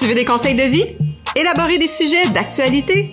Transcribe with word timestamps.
Tu 0.00 0.06
veux 0.06 0.14
des 0.14 0.24
conseils 0.24 0.54
de 0.54 0.62
vie? 0.62 0.96
Élaborer 1.36 1.76
des 1.76 1.86
sujets 1.86 2.26
d'actualité? 2.30 3.10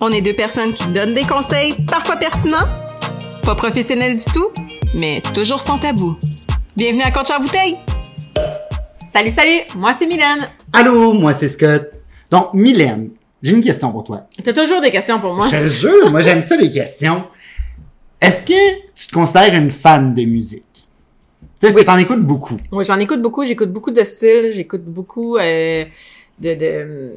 On 0.00 0.10
est 0.10 0.20
deux 0.20 0.32
personnes 0.32 0.72
qui 0.74 0.88
donnent 0.88 1.14
des 1.14 1.22
conseils, 1.22 1.74
parfois 1.86 2.16
pertinents, 2.16 2.66
pas 3.44 3.54
professionnels 3.54 4.16
du 4.16 4.24
tout, 4.24 4.48
mais 4.96 5.22
toujours 5.32 5.60
sans 5.60 5.78
tabou. 5.78 6.16
Bienvenue 6.76 7.02
à 7.02 7.12
Compte 7.12 7.30
Bouteille! 7.40 7.76
Salut, 9.06 9.30
salut! 9.30 9.60
Moi, 9.76 9.94
c'est 9.94 10.08
Mylène. 10.08 10.48
Allô, 10.72 11.12
moi, 11.12 11.32
c'est 11.34 11.46
Scott. 11.46 11.88
Donc, 12.32 12.52
Mylène, 12.52 13.10
j'ai 13.40 13.54
une 13.54 13.62
question 13.62 13.92
pour 13.92 14.02
toi. 14.02 14.26
T'as 14.42 14.52
toujours 14.52 14.80
des 14.80 14.90
questions 14.90 15.20
pour 15.20 15.34
moi. 15.34 15.46
Je 15.46 15.56
te 15.56 15.68
jure, 15.68 16.10
moi, 16.10 16.20
j'aime 16.20 16.42
ça, 16.42 16.56
les 16.56 16.72
questions. 16.72 17.28
Est-ce 18.20 18.42
que 18.42 18.80
tu 18.96 19.06
te 19.06 19.14
considères 19.14 19.54
une 19.54 19.70
fan 19.70 20.12
de 20.12 20.24
musique? 20.24 20.64
Tu 20.74 20.80
sais, 21.60 21.66
est-ce 21.68 21.76
que 21.76 21.82
t'en 21.86 21.96
écoutes 21.96 22.22
beaucoup? 22.22 22.56
Oui, 22.72 22.84
j'en 22.84 22.98
écoute 22.98 23.22
beaucoup. 23.22 23.44
J'écoute 23.44 23.72
beaucoup 23.72 23.92
de 23.92 24.02
styles. 24.02 24.50
J'écoute 24.52 24.84
beaucoup 24.84 25.36
euh, 25.36 25.84
de, 26.38 26.54
de 26.54 26.64
euh, 26.64 27.08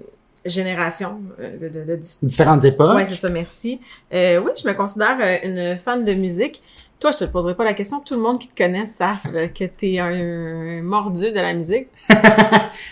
générations. 0.45 1.19
euh, 1.39 1.57
De, 1.57 1.69
de, 1.69 1.83
de, 1.83 1.99
Différentes 2.21 2.63
époques? 2.65 2.95
Ouais, 2.95 3.05
c'est 3.07 3.15
ça, 3.15 3.29
merci. 3.29 3.79
Euh, 4.13 4.39
oui, 4.43 4.51
je 4.61 4.67
me 4.67 4.73
considère 4.73 5.17
une 5.43 5.77
fan 5.77 6.03
de 6.05 6.13
musique. 6.13 6.61
Toi, 6.99 7.11
je 7.11 7.19
te 7.19 7.25
poserai 7.25 7.53
pas 7.55 7.63
la 7.63 7.75
question. 7.75 7.99
Tout 7.99 8.15
le 8.15 8.21
monde 8.21 8.39
qui 8.39 8.47
te 8.47 8.57
connaît 8.57 8.87
savent 8.87 9.21
que 9.53 9.65
t'es 9.65 9.99
un 9.99 10.81
mordu 10.81 11.31
de 11.31 11.35
la 11.35 11.53
musique. 11.53 11.87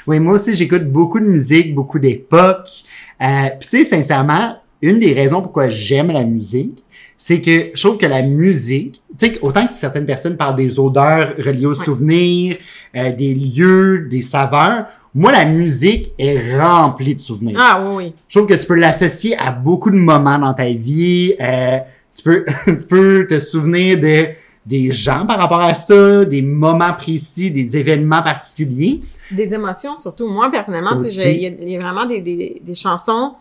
Oui, 0.08 0.20
moi 0.20 0.34
aussi, 0.36 0.56
j'écoute 0.56 0.84
beaucoup 0.92 1.20
de 1.20 1.26
musique, 1.26 1.74
beaucoup 1.74 1.98
d'époques. 2.00 2.84
Euh, 3.22 3.26
Puis 3.60 3.70
tu 3.70 3.78
sais, 3.78 3.84
sincèrement, 3.84 4.58
une 4.90 5.00
des 5.00 5.14
raisons 5.14 5.42
pourquoi 5.42 5.70
j'aime 5.70 6.08
la 6.12 6.24
musique, 6.24 6.84
c'est 7.18 7.42
que 7.42 7.72
je 7.74 7.82
trouve 7.82 7.98
que 7.98 8.06
la 8.06 8.22
musique, 8.22 9.02
tu 9.18 9.26
sais, 9.28 9.40
autant 9.42 9.66
que 9.68 9.74
certaines 9.74 10.06
personnes 10.06 10.36
parlent 10.38 10.56
des 10.58 10.80
odeurs 10.80 11.34
reliées 11.38 11.66
aux 11.66 11.78
Ouais. 11.80 11.86
souvenirs, 11.86 12.58
euh, 12.96 13.12
des 13.12 13.34
lieux, 13.34 14.08
des 14.10 14.22
saveurs, 14.22 14.86
moi, 15.14 15.32
la 15.32 15.46
musique 15.46 16.12
est 16.20 16.58
remplie 16.60 17.16
de 17.16 17.22
souvenirs. 17.22 17.56
Ah 17.58 17.82
oui, 17.82 18.06
oui. 18.08 18.14
Je 18.28 18.38
trouve 18.38 18.50
que 18.50 18.56
tu 18.60 18.66
peux 18.66 18.76
l'associer 18.76 19.38
à 19.38 19.52
beaucoup 19.52 19.90
de 19.90 19.96
moments 19.96 20.38
dans 20.38 20.54
ta 20.54 20.66
vie. 20.66 21.34
Euh, 21.40 21.78
tu 22.14 22.22
peux, 22.24 22.46
tu 22.66 22.88
peux 22.88 23.26
te 23.30 23.40
souvenir 23.40 23.98
de 24.00 24.26
des 24.66 24.92
gens 24.92 25.26
par 25.28 25.38
rapport 25.38 25.62
à 25.62 25.74
ça, 25.76 26.26
des 26.26 26.42
moments 26.42 26.92
précis, 26.94 27.52
des 27.52 27.78
événements 27.78 28.24
particuliers. 28.24 29.00
Des 29.32 29.54
émotions, 29.54 29.98
surtout. 30.00 30.28
Moi, 30.28 30.50
personnellement, 30.52 30.98
il 31.00 31.32
y, 31.66 31.72
y 31.72 31.78
a 31.78 31.80
vraiment 31.80 32.06
des, 32.08 32.20
des, 32.20 32.62
des 32.66 32.74
chansons 32.74 33.34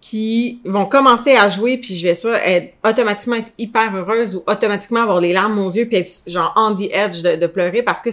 qui 0.00 0.60
vont 0.64 0.86
commencer 0.86 1.34
à 1.34 1.48
jouer, 1.48 1.78
puis 1.78 1.94
je 1.96 2.06
vais 2.06 2.14
soit 2.14 2.40
être, 2.46 2.74
automatiquement 2.86 3.36
être 3.36 3.50
hyper 3.58 3.94
heureuse 3.94 4.36
ou 4.36 4.42
automatiquement 4.46 5.02
avoir 5.02 5.20
les 5.20 5.32
larmes 5.32 5.58
aux 5.58 5.70
yeux, 5.70 5.86
puis 5.86 5.96
être 5.98 6.10
genre 6.26 6.52
on 6.56 6.74
the 6.74 6.88
edge 6.92 7.22
de, 7.22 7.36
de 7.36 7.46
pleurer 7.46 7.82
parce 7.82 8.02
que 8.02 8.10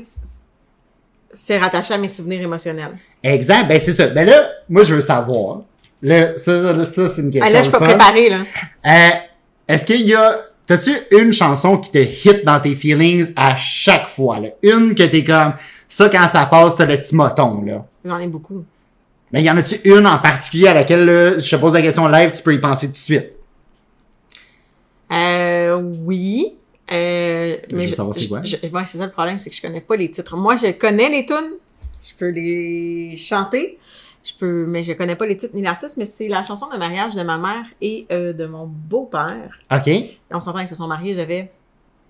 c'est- 1.32 1.58
rattaché 1.58 1.94
à 1.94 1.98
mes 1.98 2.08
souvenirs 2.08 2.42
émotionnels. 2.42 2.96
Exact. 3.22 3.68
Ben, 3.68 3.80
c'est 3.84 3.94
ça. 3.94 4.08
Ben 4.08 4.26
là, 4.28 4.50
moi, 4.70 4.84
je 4.84 4.96
veux 4.96 5.02
savoir. 5.02 5.62
Là, 6.02 6.38
ça, 6.38 6.76
ça, 6.76 6.86
ça, 6.86 7.08
c'est 7.10 7.22
une 7.22 7.32
question. 7.32 7.50
Ah, 7.50 7.54
là, 7.54 7.58
je 7.60 7.64
suis 7.64 7.72
pas 7.72 7.80
fun. 7.80 7.86
préparée, 7.86 8.30
là. 8.30 8.38
Euh, 8.86 9.10
est-ce 9.68 9.86
qu'il 9.86 10.08
y 10.08 10.14
a, 10.14 10.38
t'as-tu 10.68 10.92
une 11.12 11.32
chanson 11.34 11.78
qui 11.78 11.92
te 11.92 11.98
hit 11.98 12.44
dans 12.46 12.60
tes 12.60 12.76
feelings 12.76 13.32
à 13.36 13.56
chaque 13.56 14.08
fois, 14.08 14.40
là? 14.40 14.50
Une 14.62 14.96
que 14.96 15.04
t'es 15.04 15.24
comme, 15.24 15.54
ça, 15.88 16.10
quand 16.10 16.28
ça 16.28 16.46
passe, 16.46 16.76
t'as 16.76 16.86
le 16.86 16.98
petit 16.98 17.16
moton, 17.16 17.62
là. 17.66 17.86
J'en 18.06 18.18
ai 18.20 18.28
beaucoup. 18.28 18.64
Mais 19.34 19.42
y 19.44 19.50
en 19.50 19.58
a-tu 19.58 19.82
une 19.84 20.06
en 20.06 20.20
particulier 20.20 20.68
à 20.68 20.74
laquelle, 20.76 21.06
là, 21.06 21.40
je 21.40 21.50
te 21.50 21.56
pose 21.60 21.74
la 21.74 21.82
question 21.82 22.08
live, 22.08 22.32
tu 22.36 22.44
peux 22.44 22.54
y 22.54 22.60
penser 22.60 22.86
tout 22.88 22.94
de 22.94 22.98
suite? 22.98 23.32
Euh, 25.12 25.76
oui. 26.06 26.56
Euh, 26.92 27.58
Je 27.72 27.76
veux 27.76 27.88
savoir 27.88 28.16
c'est 28.16 28.28
quoi. 28.28 28.44
je- 28.44 28.58
je- 28.62 28.70
ouais, 28.70 28.84
c'est 28.86 28.98
ça 28.98 29.06
le 29.06 29.12
problème, 29.12 29.40
c'est 29.40 29.50
que 29.50 29.56
je 29.56 29.62
connais 29.62 29.82
pas 29.82 29.96
les 29.96 30.12
titres. 30.12 30.36
Moi, 30.38 30.58
je 30.58 30.72
connais 30.72 31.10
les 31.10 31.26
tunes, 31.26 31.54
je 32.04 32.12
peux 32.18 32.30
les 32.30 33.16
chanter, 33.16 33.80
je 34.24 34.34
peux, 34.38 34.66
mais 34.68 34.84
je 34.84 34.94
connais 34.94 35.16
pas 35.16 35.26
les 35.26 35.38
titres 35.38 35.56
ni 35.56 35.62
l'artiste. 35.62 35.98
Mais 35.98 36.06
c'est 36.06 36.28
la 36.28 36.44
chanson 36.44 36.68
de 36.72 36.78
mariage 36.78 37.16
de 37.16 37.24
ma 37.24 37.38
mère 37.38 37.66
et 37.82 38.06
euh, 38.12 38.34
de 38.34 38.46
mon 38.46 38.66
beau-père. 38.68 39.58
OK? 39.72 39.88
Et 39.88 40.18
on 40.32 40.40
s'entend 40.40 40.60
qu'ils 40.60 40.68
se 40.68 40.76
sont 40.76 40.88
mariés, 40.88 41.16
j'avais 41.16 41.52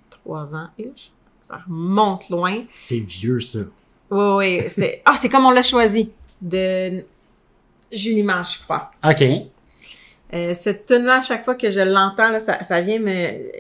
trois 0.10 0.56
ans 0.56 0.68
ish. 0.78 1.12
Ça 1.42 1.60
remonte 1.68 2.30
loin. 2.30 2.64
C'est 2.82 3.00
vieux, 3.00 3.40
ça. 3.40 3.60
Oui, 4.10 4.36
oui, 4.38 4.64
c'est 4.68 5.02
ah, 5.06 5.16
c'est 5.18 5.30
comme 5.30 5.46
on 5.46 5.52
l'a 5.52 5.64
choisi 5.64 6.12
de 6.42 7.04
Julie 7.94 8.24
Manche, 8.24 8.60
je 8.60 8.64
crois. 8.64 8.92
OK. 9.08 9.24
Euh, 10.34 10.54
cette 10.56 10.86
tune 10.86 11.04
là 11.04 11.20
à 11.20 11.22
chaque 11.22 11.44
fois 11.44 11.56
que 11.56 11.70
je 11.70 11.80
l'entends, 11.80 12.30
là, 12.30 12.40
ça, 12.40 12.64
ça 12.64 12.82
vient 12.82 13.00
me... 13.00 13.52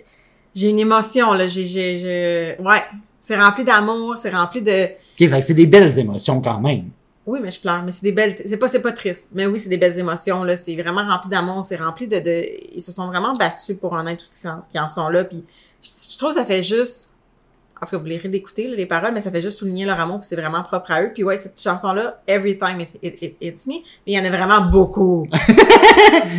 J'ai 0.55 0.69
une 0.69 0.79
émotion, 0.79 1.33
là. 1.33 1.47
J'ai, 1.47 2.55
Ouais. 2.59 2.83
C'est 3.19 3.39
rempli 3.39 3.63
d'amour, 3.63 4.17
c'est 4.17 4.31
rempli 4.31 4.61
de... 4.61 4.85
OK, 4.85 4.89
fait 5.17 5.29
que 5.29 5.41
c'est 5.41 5.53
des 5.53 5.65
belles 5.65 5.97
émotions 5.97 6.41
quand 6.41 6.59
même. 6.59 6.89
Oui, 7.25 7.39
mais 7.41 7.51
je 7.51 7.59
pleure, 7.61 7.81
mais 7.83 7.91
c'est 7.93 8.03
des 8.03 8.11
belles... 8.11 8.35
C'est 8.45 8.57
pas, 8.57 8.67
c'est 8.67 8.81
pas 8.81 8.91
triste. 8.91 9.29
Mais 9.33 9.45
oui, 9.45 9.59
c'est 9.59 9.69
des 9.69 9.77
belles 9.77 9.97
émotions, 9.97 10.43
là. 10.43 10.57
C'est 10.57 10.75
vraiment 10.75 11.07
rempli 11.07 11.29
d'amour, 11.29 11.63
c'est 11.63 11.77
rempli 11.77 12.07
de, 12.07 12.19
de... 12.19 12.45
Ils 12.75 12.81
se 12.81 12.91
sont 12.91 13.07
vraiment 13.07 13.31
battus 13.33 13.77
pour 13.79 13.93
en 13.93 14.05
être 14.07 14.25
tous 14.25 14.37
qui 14.39 14.47
en, 14.47 14.59
qui 14.71 14.79
en 14.79 14.89
sont 14.89 15.07
là, 15.07 15.23
puis 15.23 15.43
je, 15.81 15.89
je 16.11 16.17
trouve 16.17 16.33
que 16.33 16.39
ça 16.39 16.45
fait 16.45 16.61
juste... 16.61 17.11
En 17.81 17.85
tout 17.85 17.91
cas, 17.91 17.97
vous 17.97 18.05
lirez 18.05 18.29
l'écouter, 18.29 18.67
les 18.67 18.85
paroles, 18.85 19.11
mais 19.13 19.19
ça 19.21 19.29
fait 19.29 19.41
juste 19.41 19.57
souligner 19.57 19.85
leur 19.85 19.99
amour, 19.99 20.19
puis 20.19 20.27
c'est 20.29 20.37
vraiment 20.37 20.63
propre 20.63 20.91
à 20.91 21.01
eux. 21.01 21.11
Puis 21.13 21.23
ouais, 21.23 21.37
cette 21.37 21.59
chanson-là, 21.61 22.21
Every 22.27 22.57
Time 22.57 22.79
It, 22.79 22.89
it, 23.01 23.21
it 23.21 23.35
Hits 23.41 23.67
Me, 23.67 23.73
mais 23.73 23.81
il 24.07 24.13
y 24.13 24.19
en 24.19 24.23
a 24.25 24.29
vraiment 24.29 24.61
beaucoup. 24.71 25.27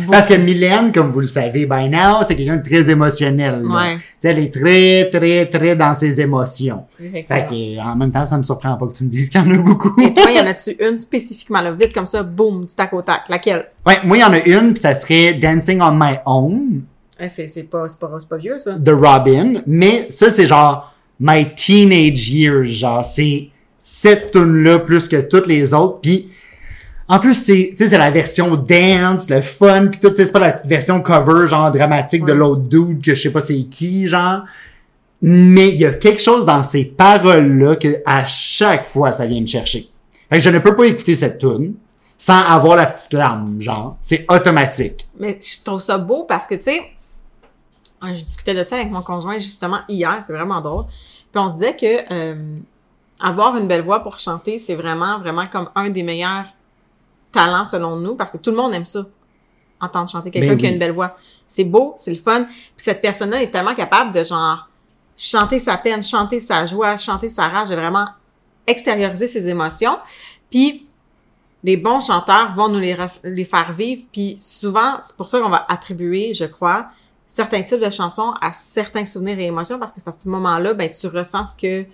Parce 0.09 0.25
que 0.25 0.33
Mylène, 0.33 0.91
comme 0.91 1.11
vous 1.11 1.19
le 1.19 1.27
savez 1.27 1.65
by 1.65 1.87
now, 1.89 2.23
c'est 2.27 2.35
quelqu'un 2.35 2.57
de 2.57 2.63
très 2.67 2.89
émotionnel. 2.89 3.61
là. 3.61 3.75
Ouais. 3.75 3.95
Tu 3.97 4.01
sais, 4.19 4.29
elle 4.29 4.39
est 4.39 4.53
très, 4.53 5.09
très, 5.11 5.45
très 5.45 5.75
dans 5.75 5.93
ses 5.93 6.19
émotions. 6.19 6.85
Fait 6.97 7.23
que, 7.47 7.79
en 7.79 7.95
même 7.95 8.11
temps, 8.11 8.25
ça 8.25 8.37
me 8.37 8.43
surprend 8.43 8.75
pas 8.77 8.87
que 8.87 8.93
tu 8.93 9.03
me 9.03 9.09
dises 9.09 9.29
qu'il 9.29 9.39
y 9.39 9.43
en 9.43 9.51
a 9.51 9.57
beaucoup. 9.57 9.93
Et 10.01 10.13
toi, 10.13 10.31
y 10.31 10.39
en 10.39 10.45
a-tu 10.47 10.71
une 10.79 10.97
spécifiquement, 10.97 11.61
là, 11.61 11.71
vite 11.71 11.93
comme 11.93 12.07
ça, 12.07 12.23
boum, 12.23 12.65
du 12.65 12.75
tac 12.75 12.91
au 12.93 13.01
tac? 13.01 13.21
Laquelle? 13.29 13.67
Ouais, 13.85 13.99
moi, 14.03 14.17
il 14.17 14.21
y 14.21 14.23
en 14.23 14.33
a 14.33 14.39
une, 14.39 14.73
puis 14.73 14.81
ça 14.81 14.95
serait 14.95 15.33
Dancing 15.35 15.79
on 15.81 15.91
My 15.91 16.15
Own 16.25 16.81
c'est, 17.29 17.63
pas, 17.63 17.85
pas, 17.99 18.17
c'est 18.19 18.29
pas 18.29 18.37
vieux, 18.37 18.57
ça. 18.57 18.73
de 18.73 18.91
Robin. 18.91 19.61
Mais 19.65 20.07
ça, 20.09 20.29
c'est 20.29 20.47
genre 20.47 20.93
My 21.19 21.53
Teenage 21.55 22.29
Years. 22.29 22.65
Genre, 22.65 23.03
c'est 23.03 23.49
cette 23.83 24.31
tune-là 24.31 24.79
plus 24.79 25.07
que 25.07 25.21
toutes 25.21 25.47
les 25.47 25.73
autres. 25.73 25.99
Puis, 26.01 26.29
en 27.07 27.19
plus, 27.19 27.35
c'est, 27.35 27.69
tu 27.71 27.77
sais, 27.77 27.89
c'est 27.89 27.97
la 27.97 28.09
version 28.09 28.55
dance, 28.55 29.29
le 29.29 29.41
fun, 29.41 29.87
puis 29.87 29.99
tout, 29.99 30.11
c'est 30.15 30.31
pas 30.31 30.39
la 30.39 30.53
petite 30.53 30.67
version 30.67 31.01
cover, 31.01 31.47
genre 31.47 31.71
dramatique 31.71 32.25
de 32.25 32.33
l'autre 32.33 32.63
dude 32.63 33.03
que 33.03 33.13
je 33.13 33.21
sais 33.21 33.31
pas 33.31 33.41
c'est 33.41 33.63
qui, 33.69 34.07
genre. 34.07 34.41
Mais 35.21 35.69
il 35.69 35.79
y 35.79 35.85
a 35.85 35.93
quelque 35.93 36.21
chose 36.21 36.45
dans 36.45 36.63
ces 36.63 36.85
paroles-là 36.85 37.75
que 37.75 38.01
à 38.05 38.25
chaque 38.25 38.87
fois, 38.87 39.11
ça 39.11 39.25
vient 39.27 39.41
me 39.41 39.47
chercher. 39.47 39.87
Fait 40.29 40.37
que 40.37 40.43
je 40.43 40.49
ne 40.49 40.59
peux 40.59 40.75
pas 40.75 40.85
écouter 40.85 41.15
cette 41.15 41.37
tune 41.37 41.75
sans 42.17 42.41
avoir 42.41 42.75
la 42.75 42.87
petite 42.87 43.13
larme, 43.13 43.61
genre. 43.61 43.97
C'est 44.01 44.25
automatique. 44.29 45.07
Mais 45.19 45.37
je 45.39 45.63
trouve 45.63 45.81
ça 45.81 45.97
beau 45.97 46.25
parce 46.27 46.47
que, 46.47 46.55
tu 46.55 46.63
sais, 46.63 46.81
ah, 48.05 48.13
j'ai 48.13 48.23
discuté 48.23 48.53
de 48.53 48.63
ça 48.63 48.75
avec 48.75 48.91
mon 48.91 49.01
conjoint 49.01 49.39
justement 49.39 49.79
hier, 49.87 50.23
c'est 50.25 50.33
vraiment 50.33 50.61
drôle. 50.61 50.85
Puis 51.31 51.41
on 51.41 51.47
se 51.47 51.53
disait 51.53 51.75
que 51.75 52.13
euh, 52.13 52.57
avoir 53.19 53.57
une 53.57 53.67
belle 53.67 53.83
voix 53.83 54.01
pour 54.01 54.19
chanter, 54.19 54.57
c'est 54.57 54.75
vraiment, 54.75 55.19
vraiment 55.19 55.47
comme 55.47 55.69
un 55.75 55.89
des 55.89 56.03
meilleurs 56.03 56.45
talents 57.31 57.65
selon 57.65 57.97
nous, 57.97 58.15
parce 58.15 58.31
que 58.31 58.37
tout 58.37 58.51
le 58.51 58.57
monde 58.57 58.73
aime 58.73 58.85
ça, 58.85 59.05
entendre 59.81 60.09
chanter 60.09 60.31
quelqu'un 60.31 60.51
Ben 60.51 60.57
qui 60.57 60.67
a 60.67 60.69
une 60.71 60.79
belle 60.79 60.91
voix. 60.91 61.17
C'est 61.47 61.63
beau, 61.63 61.95
c'est 61.97 62.11
le 62.11 62.17
fun. 62.17 62.43
Puis 62.43 62.73
cette 62.77 63.01
personne-là 63.01 63.41
est 63.41 63.51
tellement 63.51 63.75
capable 63.75 64.13
de 64.13 64.23
genre 64.23 64.69
chanter 65.17 65.59
sa 65.59 65.77
peine, 65.77 66.03
chanter 66.03 66.39
sa 66.39 66.65
joie, 66.65 66.97
chanter 66.97 67.29
sa 67.29 67.47
rage, 67.47 67.69
de 67.69 67.75
vraiment 67.75 68.07
extérioriser 68.67 69.27
ses 69.27 69.47
émotions. 69.47 69.97
Puis 70.49 70.87
des 71.63 71.77
bons 71.77 71.99
chanteurs 71.99 72.53
vont 72.53 72.69
nous 72.69 72.79
les, 72.79 72.95
les 73.23 73.45
faire 73.45 73.73
vivre. 73.73 74.03
Puis 74.11 74.37
souvent, 74.39 74.97
c'est 75.01 75.15
pour 75.15 75.27
ça 75.27 75.39
qu'on 75.39 75.49
va 75.49 75.65
attribuer, 75.67 76.33
je 76.33 76.45
crois, 76.45 76.87
certains 77.27 77.63
types 77.63 77.83
de 77.83 77.89
chansons 77.89 78.33
à 78.41 78.51
certains 78.53 79.05
souvenirs 79.05 79.39
et 79.39 79.45
émotions 79.45 79.79
parce 79.79 79.91
que 79.91 79.99
c'est 79.99 80.09
à 80.09 80.13
ce 80.13 80.27
moment-là, 80.29 80.73
ben, 80.73 80.89
tu 80.89 81.07
ressens 81.07 81.47
ce 81.47 81.55
que 81.55 81.85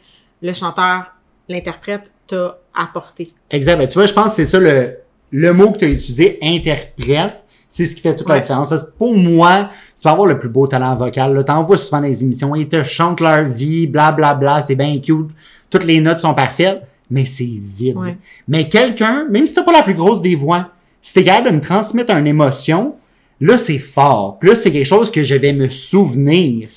le 0.42 0.54
chanteur, 0.54 1.14
l'interprète 1.48 2.12
t'a 2.28 2.58
apporté. 2.74 3.34
Exact. 3.50 3.78
Ben, 3.78 3.88
tu 3.88 3.94
vois, 3.96 4.06
je 4.06 4.14
pense 4.14 4.30
que 4.30 4.36
c'est 4.36 4.46
ça 4.46 4.60
le, 4.60 4.98
le 5.32 5.54
mot 5.54 5.72
que 5.72 5.80
tu 5.80 5.86
as 5.86 5.90
utilisé, 5.90 6.40
interprète. 6.42 7.44
C'est 7.70 7.86
ce 7.86 7.96
qui 7.96 8.02
fait 8.02 8.16
toute 8.16 8.28
la 8.28 8.40
différence. 8.40 8.70
Parce 8.70 8.84
que 8.84 8.92
pour 8.92 9.16
moi, 9.16 9.70
tu 9.96 10.04
peux 10.04 10.10
avoir 10.10 10.28
le 10.28 10.38
plus 10.38 10.50
beau 10.50 10.68
talent 10.68 10.96
vocal. 10.98 11.44
T'en 11.46 11.64
vois 11.64 11.78
souvent 11.78 12.02
dans 12.02 12.08
les 12.08 12.22
émissions. 12.22 12.54
Ils 12.54 12.68
te 12.68 12.84
chantent 12.84 13.22
leur 13.22 13.46
vie, 13.46 13.88
bla 13.88 14.12
bla 14.12 14.34
bla, 14.34 14.62
c'est 14.62 14.76
bien 14.76 15.00
cute. 15.00 15.30
Toutes 15.70 15.86
les 15.86 16.02
notes 16.02 16.20
sont 16.20 16.34
parfaites, 16.34 16.84
mais 17.10 17.26
c'est 17.26 17.46
vide. 17.46 17.96
Ouais. 17.96 18.18
Mais 18.50 18.68
quelqu'un, 18.68 19.26
même 19.30 19.48
si 19.48 19.54
t'as 19.54 19.64
pas 19.64 19.72
la 19.72 19.84
plus 19.84 19.94
grosse 19.94 20.22
des 20.22 20.36
voix, 20.36 20.72
si 21.02 21.14
t'es 21.14 21.24
capable 21.24 21.52
de 21.52 21.56
me 21.56 21.62
transmettre 21.62 22.14
une 22.14 22.28
émotion, 22.28 22.96
là, 23.42 23.58
c'est 23.58 23.80
fort. 23.80 24.38
Puis 24.40 24.50
là, 24.50 24.56
c'est 24.56 24.72
quelque 24.72 24.86
chose 24.88 25.12
que 25.12 25.24
je 25.24 25.36
vais 25.36 25.52
me 25.52 25.68
souvenir. 25.68 26.68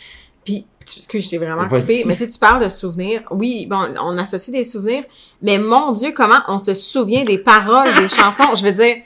Puis, 0.44 0.66
excuse, 0.80 1.24
je 1.24 1.30
t'ai 1.30 1.38
vraiment 1.38 1.62
coupé, 1.68 2.02
mais 2.06 2.14
tu 2.16 2.24
sais, 2.24 2.28
tu 2.30 2.38
parles 2.38 2.64
de 2.64 2.68
souvenirs. 2.68 3.22
Oui, 3.30 3.66
bon, 3.66 3.86
on 4.02 4.18
associe 4.18 4.52
des 4.54 4.64
souvenirs, 4.64 5.04
mais 5.42 5.58
mon 5.58 5.92
Dieu, 5.92 6.12
comment 6.14 6.40
on 6.48 6.58
se 6.58 6.74
souvient 6.74 7.22
des 7.22 7.38
paroles 7.38 7.88
des 8.00 8.08
chansons? 8.14 8.54
Je 8.56 8.64
veux 8.64 8.72
dire, 8.72 8.96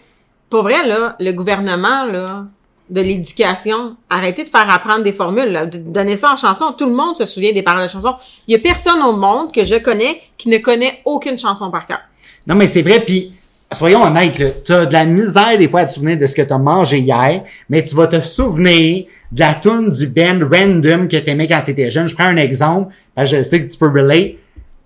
pour 0.48 0.62
vrai, 0.62 0.86
là, 0.86 1.16
le 1.20 1.32
gouvernement, 1.32 2.04
là, 2.04 2.46
de 2.90 3.00
l'éducation, 3.02 3.96
arrêtez 4.08 4.44
de 4.44 4.48
faire 4.48 4.70
apprendre 4.70 5.04
des 5.04 5.12
formules, 5.12 5.50
là, 5.52 5.66
de- 5.66 5.76
donner 5.76 6.16
ça 6.16 6.32
en 6.32 6.36
chanson. 6.36 6.72
Tout 6.72 6.86
le 6.86 6.94
monde 6.94 7.16
se 7.18 7.26
souvient 7.26 7.52
des 7.52 7.62
paroles 7.62 7.82
de 7.82 7.88
chansons. 7.88 8.14
Il 8.46 8.52
y 8.52 8.54
a 8.54 8.58
personne 8.58 9.02
au 9.02 9.14
monde 9.14 9.52
que 9.52 9.62
je 9.62 9.74
connais 9.74 10.20
qui 10.38 10.48
ne 10.48 10.56
connaît 10.56 11.02
aucune 11.04 11.38
chanson 11.38 11.70
par 11.70 11.86
cœur. 11.86 12.00
Non, 12.46 12.54
mais 12.54 12.66
c'est 12.66 12.80
vrai, 12.80 13.00
puis 13.04 13.30
soyons 13.72 14.02
honnêtes, 14.02 14.38
là, 14.38 14.46
t'as 14.64 14.86
de 14.86 14.92
la 14.92 15.04
misère 15.06 15.58
des 15.58 15.68
fois 15.68 15.80
à 15.80 15.84
te 15.86 15.92
souvenir 15.92 16.16
de 16.18 16.26
ce 16.26 16.34
que 16.34 16.42
t'as 16.42 16.58
mangé 16.58 16.98
hier, 16.98 17.42
mais 17.68 17.84
tu 17.84 17.94
vas 17.94 18.06
te 18.06 18.20
souvenir 18.20 19.04
de 19.30 19.40
la 19.40 19.54
tune 19.54 19.90
du 19.92 20.06
band 20.06 20.40
random 20.50 21.06
que 21.08 21.16
t'aimais 21.18 21.46
quand 21.46 21.60
t'étais 21.64 21.90
jeune. 21.90 22.08
Je 22.08 22.14
prends 22.14 22.24
un 22.24 22.36
exemple, 22.36 22.92
parce 23.14 23.30
que 23.30 23.38
je 23.38 23.42
sais 23.42 23.62
que 23.64 23.70
tu 23.70 23.76
peux 23.78 23.88
relate. 23.88 24.34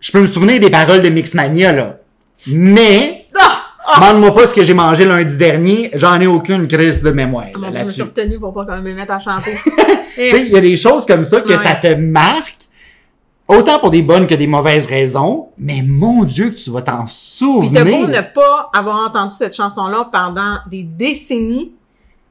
Je 0.00 0.11
peux 0.11 0.20
me 0.20 0.26
souvenir 0.26 0.58
des 0.58 0.70
paroles 0.70 1.00
de 1.02 1.08
Mixmania, 1.11 1.73
là. 1.73 1.99
Mais, 2.49 3.26
Ah! 3.38 3.58
Ah! 3.87 4.00
demande-moi 4.00 4.34
pas 4.34 4.46
ce 4.46 4.55
que 4.55 4.64
j'ai 4.64 4.75
mangé 4.75 5.05
lundi 5.05 5.37
dernier, 5.37 5.90
j'en 5.94 6.20
ai 6.20 6.26
aucune 6.26 6.67
crise 6.67 7.02
de 7.02 7.11
mémoire. 7.11 7.46
Là, 7.61 7.70
Dieu, 7.70 7.81
je 7.81 7.84
me 7.87 7.90
suis 7.90 8.02
retenue 8.02 8.38
pour 8.40 8.52
pas 8.52 8.64
quand 8.67 8.75
même 8.76 8.84
me 8.84 8.94
mettre 8.94 9.12
à 9.12 9.19
chanter. 9.19 9.52
Tu 10.14 10.20
il 10.40 10.49
y 10.52 10.56
a 10.56 10.61
des 10.61 10.76
choses 10.76 11.06
comme 11.06 11.25
ça 11.25 11.40
que 11.40 11.49
Ouais. 11.49 11.56
ça 11.64 11.75
te 11.76 11.87
marque, 11.94 12.62
autant 13.57 13.79
pour 13.79 13.91
des 13.91 14.03
bonnes 14.03 14.27
que 14.27 14.35
des 14.35 14.47
mauvaises 14.47 14.87
raisons, 14.87 15.49
mais 15.59 15.83
mon 15.83 16.25
Dieu 16.25 16.51
que 16.51 16.57
tu 16.57 16.71
vas 16.71 16.83
t'en 16.83 17.05
Puis 17.05 17.15
souvenir. 17.15 17.85
t'as 17.85 17.91
beau 17.91 18.07
ne 18.07 18.21
pas 18.21 18.71
avoir 18.75 19.07
entendu 19.07 19.35
cette 19.35 19.55
chanson-là 19.55 20.09
pendant 20.13 20.59
des 20.71 20.83
décennies, 20.83 21.75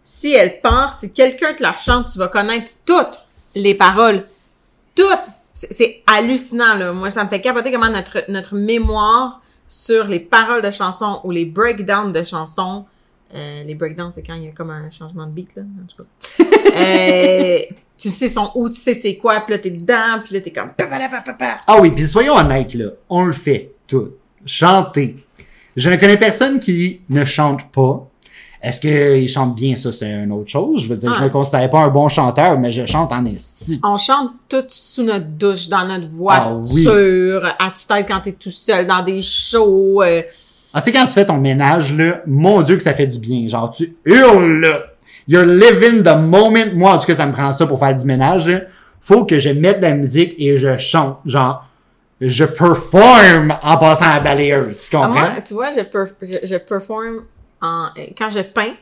si 0.03 0.33
elle 0.33 0.61
part, 0.61 0.93
si 0.93 1.11
quelqu'un 1.11 1.53
te 1.53 1.61
la 1.61 1.75
chante, 1.75 2.11
tu 2.11 2.19
vas 2.19 2.27
connaître 2.27 2.71
toutes 2.85 3.19
les 3.55 3.75
paroles. 3.75 4.25
Toutes! 4.95 5.07
C'est 5.53 5.73
c'est 5.73 6.03
hallucinant, 6.07 6.75
là. 6.75 6.91
Moi, 6.93 7.11
ça 7.11 7.23
me 7.23 7.29
fait 7.29 7.41
capoter 7.41 7.71
comment 7.71 7.89
notre, 7.89 8.23
notre 8.29 8.55
mémoire 8.55 9.41
sur 9.67 10.05
les 10.07 10.19
paroles 10.19 10.61
de 10.61 10.71
chansons 10.71 11.21
ou 11.23 11.31
les 11.31 11.45
breakdowns 11.45 12.11
de 12.11 12.23
chansons, 12.23 12.85
euh, 13.33 13.63
les 13.63 13.75
breakdowns, 13.75 14.11
c'est 14.11 14.23
quand 14.23 14.33
il 14.33 14.45
y 14.45 14.47
a 14.47 14.51
comme 14.51 14.69
un 14.71 14.89
changement 14.89 15.25
de 15.25 15.31
beat, 15.31 15.55
là, 15.55 15.61
en 15.61 15.87
tout 15.87 16.03
cas. 16.03 16.40
Euh, 16.75 17.59
tu 17.97 18.09
sais 18.09 18.29
son 18.29 18.49
où, 18.55 18.69
tu 18.69 18.79
sais 18.79 18.93
c'est 18.93 19.15
quoi, 19.15 19.41
puis 19.41 19.53
là, 19.53 19.59
t'es 19.59 19.69
dedans, 19.69 20.19
puis 20.23 20.33
là, 20.35 20.41
t'es 20.41 20.51
comme... 20.51 20.71
Ah 21.67 21.77
oui, 21.79 21.91
puis 21.91 22.07
soyons 22.07 22.33
honnêtes, 22.35 22.73
là. 22.73 22.85
On 23.09 23.23
le 23.25 23.33
fait 23.33 23.71
tout. 23.87 24.13
Chanter. 24.45 25.17
Je 25.75 25.89
ne 25.89 25.95
connais 25.97 26.17
personne 26.17 26.59
qui 26.59 27.01
ne 27.09 27.23
chante 27.25 27.71
pas. 27.71 28.07
Est-ce 28.63 28.79
qu'il 28.79 29.27
chante 29.29 29.55
bien, 29.55 29.75
ça, 29.75 29.91
c'est 29.91 30.11
une 30.11 30.31
autre 30.31 30.49
chose? 30.49 30.83
Je 30.83 30.89
veux 30.89 30.95
dire, 30.95 31.11
je 31.13 31.19
Ouais. 31.19 31.25
me 31.25 31.29
considère 31.31 31.67
pas 31.69 31.79
un 31.79 31.87
bon 31.89 32.07
chanteur, 32.09 32.59
mais 32.59 32.71
je 32.71 32.85
chante 32.85 33.11
en 33.11 33.25
esti. 33.25 33.79
On 33.83 33.97
chante 33.97 34.31
tout 34.49 34.63
sous 34.69 35.01
notre 35.03 35.27
douche, 35.29 35.67
dans 35.67 35.85
notre 35.87 36.07
Ah 36.29 36.53
oui. 36.55 36.83
voiture, 36.83 37.45
à 37.57 37.71
tu 37.75 37.85
tête 37.87 38.05
quand 38.07 38.19
t'es 38.21 38.33
tout 38.33 38.51
seul, 38.51 38.85
dans 38.85 39.03
des 39.03 39.21
shows. 39.21 40.03
euh, 40.03 40.21
Ah, 40.73 40.81
tu 40.81 40.91
sais, 40.91 40.97
quand 40.97 41.05
tu 41.05 41.11
fais 41.13 41.25
ton 41.25 41.37
ménage, 41.37 41.95
là, 41.97 42.21
mon 42.27 42.61
Dieu 42.61 42.77
que 42.77 42.83
ça 42.83 42.93
fait 42.93 43.07
du 43.07 43.17
bien. 43.19 43.47
Genre, 43.47 43.69
tu 43.71 43.95
hurles, 44.05 44.61
là. 44.61 44.79
You're 45.27 45.45
living 45.45 46.03
the 46.03 46.17
moment. 46.17 46.73
Moi, 46.73 46.91
en 46.91 46.97
tout 46.97 47.07
cas, 47.07 47.15
ça 47.15 47.25
me 47.25 47.31
prend 47.31 47.51
ça 47.53 47.67
pour 47.67 47.79
faire 47.79 47.95
du 47.95 48.05
ménage, 48.05 48.47
là. 48.47 48.61
Faut 49.01 49.25
que 49.25 49.39
je 49.39 49.49
mette 49.49 49.77
de 49.77 49.85
la 49.85 49.95
musique 49.95 50.35
et 50.37 50.57
je 50.57 50.77
chante. 50.77 51.19
Genre, 51.25 51.65
je 52.19 52.45
performe 52.45 53.57
en 53.63 53.77
passant 53.77 54.05
à 54.05 54.15
la 54.15 54.19
balayeuse. 54.19 54.89
Tu 54.89 54.95
ah, 54.95 54.99
comprends? 54.99 55.19
moi, 55.19 55.29
tu 55.45 55.53
vois, 55.53 55.71
je, 55.71 55.79
perf- 55.79 56.13
je, 56.21 56.37
je 56.43 56.55
performe 56.57 57.23
en, 57.61 57.89
quand 58.17 58.29
je 58.29 58.41
peins, 58.41 58.73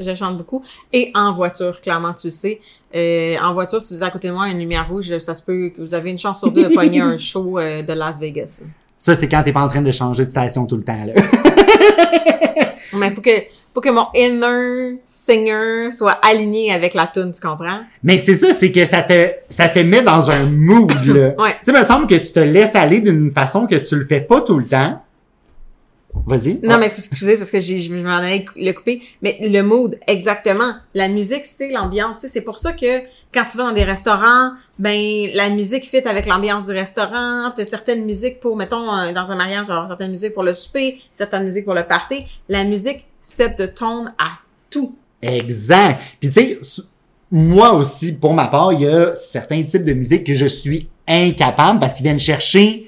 je 0.00 0.14
chante 0.14 0.36
beaucoup, 0.36 0.64
et 0.92 1.10
en 1.14 1.32
voiture, 1.34 1.80
clairement, 1.80 2.14
tu 2.14 2.28
le 2.28 2.32
sais. 2.32 2.60
Euh, 2.94 3.36
en 3.42 3.52
voiture, 3.52 3.80
si 3.80 3.94
vous 3.94 4.00
êtes 4.00 4.08
à 4.08 4.10
côté 4.10 4.28
de 4.28 4.32
moi, 4.32 4.48
une 4.48 4.58
lumière 4.58 4.88
rouge, 4.88 5.16
ça 5.18 5.34
se 5.34 5.42
peut 5.42 5.70
que 5.70 5.80
vous 5.80 5.94
avez 5.94 6.10
une 6.10 6.18
chance 6.18 6.40
sur 6.40 6.50
deux 6.50 6.68
de 6.68 6.74
pogner 6.74 7.00
un 7.00 7.16
show 7.18 7.58
euh, 7.58 7.82
de 7.82 7.92
Las 7.92 8.18
Vegas. 8.18 8.60
Ça, 8.98 9.14
c'est 9.14 9.28
quand 9.28 9.42
t'es 9.42 9.52
pas 9.52 9.62
en 9.62 9.68
train 9.68 9.82
de 9.82 9.92
changer 9.92 10.24
de 10.24 10.30
station 10.30 10.66
tout 10.66 10.76
le 10.76 10.84
temps, 10.84 11.04
là. 11.04 11.14
Mais 12.94 13.10
faut 13.10 13.20
que, 13.20 13.30
faut 13.74 13.80
que 13.80 13.90
mon 13.90 14.06
inner 14.14 15.00
singer 15.04 15.90
soit 15.90 16.18
aligné 16.22 16.72
avec 16.72 16.94
la 16.94 17.08
tune, 17.08 17.32
tu 17.32 17.40
comprends? 17.40 17.80
Mais 18.04 18.18
c'est 18.18 18.36
ça, 18.36 18.54
c'est 18.54 18.70
que 18.70 18.84
ça 18.84 19.02
te, 19.02 19.32
ça 19.48 19.68
te 19.68 19.80
met 19.80 20.02
dans 20.02 20.30
un 20.30 20.44
mood, 20.44 20.92
là. 21.06 21.32
Ouais. 21.38 21.56
Tu 21.64 21.72
sais, 21.72 21.78
me 21.78 21.84
semble 21.84 22.06
que 22.06 22.14
tu 22.14 22.30
te 22.30 22.38
laisses 22.40 22.76
aller 22.76 23.00
d'une 23.00 23.32
façon 23.32 23.66
que 23.66 23.74
tu 23.74 23.96
le 23.96 24.06
fais 24.06 24.20
pas 24.20 24.40
tout 24.40 24.58
le 24.58 24.66
temps. 24.66 25.02
Vas-y. 26.26 26.60
Non, 26.62 26.78
mais 26.78 26.86
excusez, 26.86 27.36
parce 27.36 27.50
que 27.50 27.60
je 27.60 27.92
m'en 27.92 28.16
allais 28.16 28.44
le 28.56 28.72
couper. 28.72 29.02
Mais 29.20 29.38
le 29.42 29.62
mood, 29.62 29.98
exactement. 30.06 30.74
La 30.94 31.08
musique, 31.08 31.44
c'est 31.44 31.70
l'ambiance. 31.70 32.24
C'est 32.28 32.40
pour 32.40 32.58
ça 32.58 32.72
que 32.72 33.00
quand 33.32 33.44
tu 33.50 33.58
vas 33.58 33.64
dans 33.64 33.72
des 33.72 33.84
restaurants, 33.84 34.52
ben 34.78 35.30
la 35.34 35.50
musique 35.50 35.84
fit 35.84 36.06
avec 36.06 36.26
l'ambiance 36.26 36.66
du 36.66 36.72
restaurant. 36.72 37.52
T'as 37.54 37.64
certaines 37.64 38.04
musiques 38.04 38.40
pour, 38.40 38.56
mettons, 38.56 38.90
euh, 38.94 39.12
dans 39.12 39.30
un 39.30 39.36
mariage, 39.36 39.68
avoir 39.68 39.88
certaines 39.88 40.12
musiques 40.12 40.34
pour 40.34 40.44
le 40.44 40.54
souper, 40.54 41.00
certaines 41.12 41.44
musiques 41.44 41.64
pour 41.64 41.74
le 41.74 41.84
party. 41.84 42.24
La 42.48 42.64
musique 42.64 43.06
set 43.20 43.58
de 43.58 43.66
tone 43.66 44.14
à 44.18 44.38
tout. 44.70 44.96
Exact. 45.20 46.00
Puis 46.20 46.30
tu 46.30 46.40
sais, 46.40 46.58
moi 47.30 47.72
aussi, 47.72 48.12
pour 48.12 48.32
ma 48.32 48.46
part, 48.46 48.72
il 48.72 48.82
y 48.82 48.86
a 48.86 49.14
certains 49.14 49.62
types 49.62 49.84
de 49.84 49.92
musique 49.92 50.24
que 50.24 50.34
je 50.34 50.46
suis 50.46 50.88
incapable 51.06 51.80
parce 51.80 51.94
qu'ils 51.94 52.04
viennent 52.04 52.18
chercher 52.18 52.86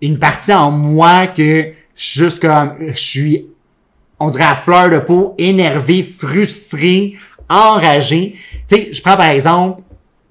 une 0.00 0.18
partie 0.18 0.52
en 0.52 0.70
moi 0.70 1.26
que 1.26 1.72
juste 1.94 2.40
comme 2.40 2.74
je 2.80 2.94
suis, 2.94 3.46
on 4.18 4.30
dirait 4.30 4.44
à 4.44 4.56
fleur 4.56 4.90
de 4.90 4.98
peau, 4.98 5.34
énervé, 5.38 6.02
frustré, 6.02 7.16
enragé. 7.48 8.36
Tu 8.68 8.76
sais, 8.76 8.88
je 8.92 9.02
prends 9.02 9.16
par 9.16 9.28
exemple 9.28 9.82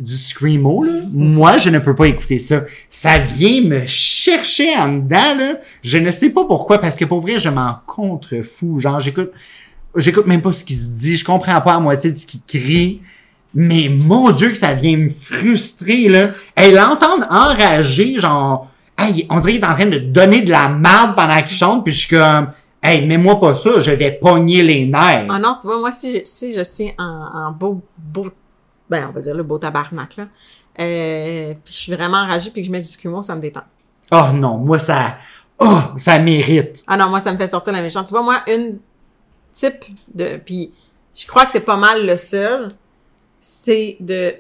du 0.01 0.17
screamo, 0.17 0.83
là. 0.83 0.93
Moi, 1.11 1.57
je 1.57 1.69
ne 1.69 1.79
peux 1.79 1.95
pas 1.95 2.07
écouter 2.07 2.39
ça. 2.39 2.63
Ça 2.89 3.19
vient 3.19 3.61
me 3.61 3.85
chercher 3.85 4.75
en 4.75 4.93
dedans, 4.93 5.35
là. 5.37 5.53
Je 5.83 5.97
ne 5.97 6.11
sais 6.11 6.31
pas 6.31 6.43
pourquoi, 6.45 6.79
parce 6.79 6.95
que 6.95 7.05
pour 7.05 7.21
vrai, 7.21 7.39
je 7.39 7.49
m'en 7.49 7.75
contrefous. 7.85 8.79
Genre, 8.79 8.99
j'écoute, 8.99 9.31
j'écoute 9.95 10.25
même 10.25 10.41
pas 10.41 10.53
ce 10.53 10.63
qui 10.63 10.75
se 10.75 10.89
dit, 10.89 11.17
je 11.17 11.25
comprends 11.25 11.61
pas 11.61 11.75
à 11.75 11.79
moitié 11.79 12.11
de 12.11 12.17
ce 12.17 12.25
qu'il 12.25 12.41
crie. 12.47 13.01
Mais 13.53 13.89
mon 13.89 14.31
Dieu 14.31 14.49
que 14.49 14.57
ça 14.57 14.73
vient 14.73 14.97
me 14.97 15.09
frustrer, 15.09 16.09
là. 16.09 16.29
Elle 16.55 16.75
l'entend 16.75 17.21
enragée, 17.29 18.19
genre, 18.19 18.69
hey, 19.01 19.27
on 19.29 19.39
dirait 19.39 19.53
qu'il 19.53 19.61
est 19.61 19.67
en 19.67 19.73
train 19.73 19.87
de 19.87 19.99
donner 19.99 20.41
de 20.41 20.51
la 20.51 20.69
merde 20.69 21.15
pendant 21.15 21.37
qu'il 21.37 21.55
chante, 21.57 21.83
puis 21.83 21.93
je 21.93 21.99
suis 21.99 22.15
comme, 22.15 22.51
hey, 22.81 23.05
mets-moi 23.05 23.39
pas 23.39 23.55
ça, 23.55 23.79
je 23.79 23.91
vais 23.91 24.11
pogner 24.11 24.63
les 24.63 24.85
nerfs. 24.85 25.27
Ah 25.29 25.39
non, 25.39 25.55
tu 25.59 25.67
vois, 25.67 25.79
moi, 25.79 25.91
si 25.91 26.19
je, 26.19 26.21
si 26.25 26.53
je 26.53 26.63
suis 26.63 26.91
en, 26.97 27.03
en 27.03 27.51
beau, 27.51 27.81
beau, 27.97 28.27
ben, 28.89 29.07
on 29.09 29.13
va 29.13 29.21
dire 29.21 29.35
le 29.35 29.43
beau 29.43 29.57
tabarnak, 29.57 30.17
là, 30.17 30.27
euh, 30.79 31.53
puis 31.63 31.73
je 31.73 31.79
suis 31.79 31.93
vraiment 31.93 32.17
enragée 32.17 32.49
puis 32.49 32.61
que 32.61 32.67
je 32.67 32.71
mets 32.71 32.81
du 32.81 32.87
screamo, 32.87 33.21
ça 33.21 33.35
me 33.35 33.41
détend. 33.41 33.63
Oh 34.11 34.33
non, 34.33 34.57
moi 34.57 34.79
ça, 34.79 35.17
oh, 35.61 35.79
ça 35.97 36.19
mérite. 36.19 36.83
Ah 36.87 36.97
non, 36.97 37.09
moi, 37.09 37.19
ça 37.19 37.31
me 37.31 37.37
fait 37.37 37.47
sortir 37.47 37.73
la 37.73 37.81
méchante. 37.81 38.07
Tu 38.07 38.11
vois, 38.11 38.23
moi, 38.23 38.41
une 38.47 38.79
type 39.53 39.85
de... 40.13 40.37
Puis, 40.37 40.73
je 41.15 41.25
crois 41.27 41.45
que 41.45 41.51
c'est 41.51 41.61
pas 41.61 41.77
mal 41.77 42.05
le 42.05 42.17
seul, 42.17 42.69
c'est 43.39 43.97
de... 43.99 44.33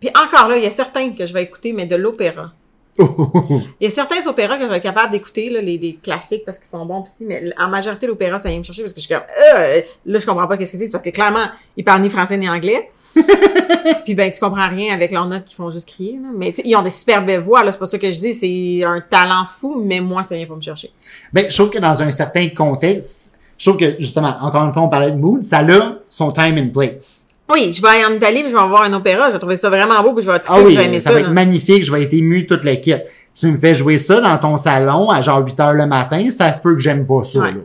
Puis 0.00 0.10
encore 0.10 0.48
là, 0.48 0.56
il 0.56 0.64
y 0.64 0.66
a 0.66 0.70
certains 0.70 1.12
que 1.12 1.26
je 1.26 1.32
vais 1.32 1.42
écouter, 1.42 1.72
mais 1.72 1.86
de 1.86 1.96
l'opéra. 1.96 2.52
Il 3.80 3.84
y 3.84 3.86
a 3.86 3.90
certains 3.90 4.26
opéras 4.26 4.56
que 4.58 4.66
je 4.66 4.72
être 4.72 4.82
capable 4.82 5.12
d'écouter, 5.12 5.50
là, 5.50 5.60
les, 5.60 5.78
les 5.78 5.94
classiques, 5.94 6.44
parce 6.44 6.58
qu'ils 6.58 6.68
sont 6.68 6.84
bons 6.86 7.02
pis 7.02 7.10
si, 7.18 7.24
mais 7.24 7.52
en 7.58 7.68
majorité, 7.68 8.06
l'opéra, 8.06 8.38
ça 8.38 8.48
vient 8.48 8.58
me 8.58 8.64
chercher 8.64 8.82
parce 8.82 8.94
que 8.94 9.00
je 9.00 9.06
suis 9.06 9.14
comme, 9.14 9.24
euh, 9.54 9.80
là, 10.06 10.18
je 10.18 10.26
comprends 10.26 10.46
pas 10.46 10.56
qu'est-ce 10.56 10.72
qu'ils 10.72 10.80
disent, 10.80 10.90
parce 10.90 11.04
que 11.04 11.10
clairement, 11.10 11.46
ils 11.76 11.84
parlent 11.84 12.02
ni 12.02 12.10
français 12.10 12.36
ni 12.36 12.48
anglais. 12.48 12.90
puis 14.04 14.14
ben, 14.14 14.30
tu 14.30 14.38
comprends 14.40 14.68
rien 14.68 14.92
avec 14.92 15.10
leurs 15.10 15.26
notes 15.26 15.44
qui 15.44 15.54
font 15.54 15.70
juste 15.70 15.88
crier, 15.88 16.18
là. 16.22 16.28
Mais 16.34 16.50
tu 16.50 16.56
sais, 16.56 16.62
ils 16.64 16.76
ont 16.76 16.82
des 16.82 16.90
super 16.90 17.24
belles 17.24 17.40
voix, 17.40 17.64
là, 17.64 17.72
c'est 17.72 17.78
pas 17.78 17.86
ça 17.86 17.98
que 17.98 18.10
je 18.10 18.18
dis, 18.18 18.34
c'est 18.34 18.84
un 18.84 19.00
talent 19.00 19.46
fou, 19.48 19.80
mais 19.82 20.00
moi, 20.00 20.22
ça 20.24 20.36
vient 20.36 20.46
pas 20.46 20.56
me 20.56 20.60
chercher. 20.60 20.90
Ben, 21.32 21.46
je 21.48 21.54
trouve 21.54 21.70
que 21.70 21.78
dans 21.78 22.02
un 22.02 22.10
certain 22.10 22.48
contexte, 22.48 23.34
je 23.58 23.70
trouve 23.70 23.80
que, 23.80 23.96
justement, 23.98 24.36
encore 24.40 24.64
une 24.64 24.72
fois, 24.72 24.82
on 24.82 24.88
parlait 24.88 25.12
de 25.12 25.16
mood, 25.16 25.42
ça 25.42 25.58
a 25.60 25.98
son 26.08 26.30
time 26.30 26.58
and 26.58 26.70
place. 26.72 27.26
Oui, 27.52 27.72
je 27.72 27.80
vais 27.80 27.88
aller 27.88 28.04
en 28.04 28.14
Italie, 28.16 28.42
puis 28.42 28.50
je 28.52 28.56
vais 28.56 28.68
voir 28.68 28.82
un 28.82 28.92
opéra, 28.92 29.28
je 29.28 29.34
vais 29.34 29.38
trouver 29.38 29.56
ça 29.56 29.70
vraiment 29.70 30.02
beau, 30.02 30.12
puis 30.14 30.24
je 30.24 30.30
vais 30.30 30.36
être 30.36 30.46
Ah 30.48 30.60
oui, 30.60 30.72
je 30.74 30.78
vais 30.78 30.84
aimer 30.86 31.00
ça, 31.00 31.10
ça. 31.10 31.12
va 31.12 31.20
là. 31.20 31.26
être 31.26 31.32
magnifique, 31.32 31.84
je 31.84 31.92
vais 31.92 32.02
être 32.02 32.12
ému 32.14 32.46
toute 32.46 32.64
l'équipe. 32.64 33.02
Tu 33.38 33.46
me 33.52 33.58
fais 33.58 33.74
jouer 33.74 33.98
ça 33.98 34.20
dans 34.20 34.36
ton 34.38 34.56
salon 34.56 35.10
à 35.10 35.20
genre 35.22 35.44
8 35.44 35.60
heures 35.60 35.72
le 35.74 35.86
matin, 35.86 36.28
ça 36.30 36.52
se 36.52 36.60
peut 36.62 36.74
que 36.74 36.80
j'aime 36.80 37.06
pas 37.06 37.22
ça, 37.24 37.38
Ouais. 37.40 37.52
là. 37.52 37.58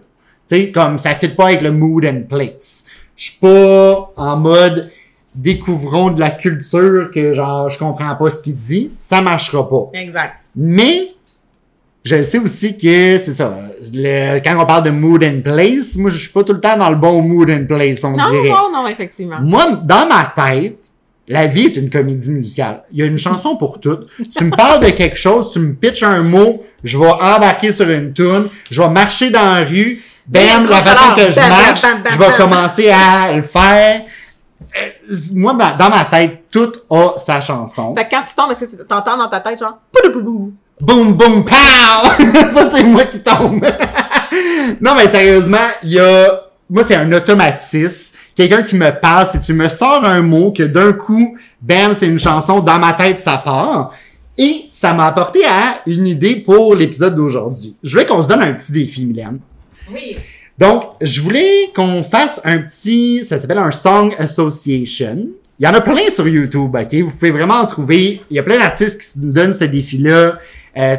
Tu 0.49 0.55
sais, 0.57 0.71
comme 0.71 0.97
ça 0.97 1.15
fit 1.15 1.29
pas 1.29 1.45
avec 1.47 1.61
le 1.61 1.71
mood 1.71 2.05
and 2.05 2.23
place. 2.29 2.83
Je 3.15 3.25
suis 3.31 3.39
pas 3.39 4.11
en 4.17 4.35
mode 4.37 4.91
découvrons 5.33 6.09
de 6.11 6.19
la 6.19 6.29
culture 6.31 7.09
que 7.13 7.31
genre 7.33 7.69
je 7.69 7.79
comprends 7.79 8.15
pas 8.15 8.29
ce 8.29 8.41
qu'il 8.41 8.55
dit, 8.55 8.91
ça 8.99 9.21
marchera 9.21 9.69
pas. 9.69 9.89
Exact. 9.93 10.33
Mais 10.55 11.07
je 12.03 12.23
sais 12.23 12.39
aussi 12.39 12.77
que 12.77 13.17
c'est 13.17 13.33
ça. 13.33 13.57
le- 13.93 14.39
quand 14.39 14.59
on 14.61 14.65
parle 14.65 14.83
de 14.83 14.89
mood 14.91 15.23
and 15.23 15.41
place, 15.43 15.95
moi 15.95 16.09
je 16.09 16.17
suis 16.17 16.29
pas 16.29 16.43
tout 16.43 16.53
le 16.53 16.59
temps 16.61 16.77
dans 16.77 16.89
le 16.89 16.95
bon 16.95 17.21
mood 17.21 17.49
and 17.49 17.65
place, 17.67 18.03
on 18.03 18.11
Non, 18.11 18.29
dirait. 18.29 18.49
non, 18.49 18.71
non, 18.71 18.87
effectivement. 18.87 19.37
Moi, 19.41 19.79
dans 19.83 20.07
ma 20.07 20.25
tête, 20.35 20.77
la 21.27 21.47
vie 21.47 21.65
est 21.67 21.75
une 21.77 21.89
comédie 21.89 22.29
musicale. 22.31 22.83
Il 22.91 22.99
y 22.99 23.03
a 23.03 23.05
une 23.05 23.17
chanson 23.17 23.55
pour 23.55 23.79
toutes. 23.79 24.07
Tu 24.35 24.43
me 24.43 24.51
parles 24.51 24.83
de 24.83 24.89
quelque 24.89 25.15
chose, 25.17 25.51
tu 25.53 25.59
me 25.59 25.73
pitches 25.73 26.03
un 26.03 26.21
mot, 26.23 26.61
je 26.83 26.97
vais 26.97 27.05
embarquer 27.09 27.71
sur 27.73 27.89
une 27.89 28.13
tune, 28.13 28.47
je 28.69 28.81
vais 28.81 28.89
marcher 28.89 29.29
dans 29.29 29.55
la 29.55 29.61
rue, 29.61 30.01
bam, 30.27 30.67
la 30.69 30.77
façon 30.81 31.15
que 31.15 31.29
je 31.31 31.35
marche, 31.39 31.81
je 32.11 32.17
vais 32.17 32.37
commencer 32.37 32.89
à 32.89 33.35
le 33.35 33.41
faire. 33.43 34.01
Euh, 34.77 35.15
Moi, 35.33 35.53
dans 35.77 35.89
ma 35.89 36.05
tête, 36.05 36.43
tout 36.51 36.71
a 36.89 37.13
sa 37.17 37.41
chanson. 37.41 37.93
Fait 37.95 38.05
que 38.05 38.09
quand 38.11 38.23
tu 38.27 38.35
tombes, 38.35 38.51
est-ce 38.51 38.75
que 38.75 38.83
t'entends 38.83 39.17
dans 39.17 39.27
ta 39.29 39.39
tête, 39.39 39.59
genre, 39.59 39.79
Boum, 40.81 41.13
boum, 41.13 41.45
pow! 41.45 41.53
ça, 42.53 42.69
c'est 42.71 42.83
moi 42.83 43.03
qui 43.05 43.19
tombe. 43.19 43.63
non, 44.81 44.95
mais 44.95 45.07
sérieusement, 45.07 45.57
il 45.83 45.91
y 45.91 45.99
a... 45.99 46.41
Moi, 46.69 46.83
c'est 46.87 46.95
un 46.95 47.11
automatisme. 47.11 48.15
Quelqu'un 48.35 48.63
qui 48.63 48.75
me 48.75 48.89
passe, 48.89 49.35
et 49.35 49.41
tu 49.41 49.53
me 49.53 49.69
sors 49.69 50.03
un 50.03 50.21
mot 50.21 50.51
que 50.51 50.63
d'un 50.63 50.93
coup, 50.93 51.37
bam, 51.61 51.93
c'est 51.93 52.07
une 52.07 52.17
chanson, 52.17 52.61
dans 52.61 52.79
ma 52.79 52.93
tête, 52.93 53.19
ça 53.19 53.37
part. 53.37 53.93
Et 54.37 54.69
ça 54.71 54.93
m'a 54.93 55.05
apporté 55.05 55.45
à 55.45 55.81
une 55.85 56.07
idée 56.07 56.37
pour 56.37 56.73
l'épisode 56.73 57.15
d'aujourd'hui. 57.15 57.75
Je 57.83 57.91
voulais 57.91 58.05
qu'on 58.05 58.23
se 58.23 58.27
donne 58.27 58.41
un 58.41 58.53
petit 58.53 58.71
défi, 58.71 59.05
Mylène. 59.05 59.39
Oui. 59.93 60.17
Donc, 60.57 60.83
je 61.01 61.21
voulais 61.21 61.69
qu'on 61.75 62.03
fasse 62.03 62.41
un 62.43 62.57
petit, 62.59 63.23
ça 63.27 63.37
s'appelle 63.37 63.59
un 63.59 63.71
Song 63.71 64.15
Association. 64.17 65.27
Il 65.59 65.65
y 65.65 65.67
en 65.67 65.73
a 65.73 65.81
plein 65.81 66.09
sur 66.09 66.27
YouTube, 66.27 66.75
ok? 66.75 66.93
Vous 67.01 67.11
pouvez 67.11 67.29
vraiment 67.29 67.55
en 67.55 67.67
trouver. 67.67 68.21
Il 68.31 68.35
y 68.35 68.39
a 68.39 68.43
plein 68.43 68.57
d'artistes 68.57 68.99
qui 68.99 69.07
se 69.07 69.19
donnent 69.19 69.53
ce 69.53 69.65
défi-là. 69.65 70.39
Euh, 70.77 70.97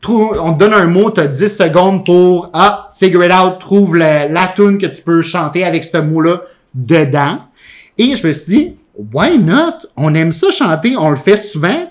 tu 0.00 0.10
on 0.12 0.54
te 0.54 0.58
donne 0.58 0.72
un 0.74 0.86
mot, 0.86 1.10
tu 1.10 1.20
as 1.20 1.26
10 1.26 1.48
secondes 1.56 2.04
pour, 2.06 2.50
ah, 2.54 2.90
figure 2.98 3.24
it 3.24 3.32
out, 3.32 3.58
trouve 3.58 3.96
le- 3.96 4.32
la 4.32 4.48
tune 4.54 4.78
que 4.78 4.86
tu 4.86 5.02
peux 5.02 5.20
chanter 5.22 5.64
avec 5.64 5.84
ce 5.84 5.98
mot-là 5.98 6.40
dedans. 6.74 7.38
Et 7.98 8.14
je 8.16 8.26
me 8.26 8.32
suis 8.32 8.56
dit, 8.56 8.76
why 9.12 9.38
not? 9.38 9.86
On 9.96 10.14
aime 10.14 10.32
ça 10.32 10.50
chanter, 10.50 10.96
on 10.96 11.10
le 11.10 11.16
fait 11.16 11.36
souvent. 11.36 11.89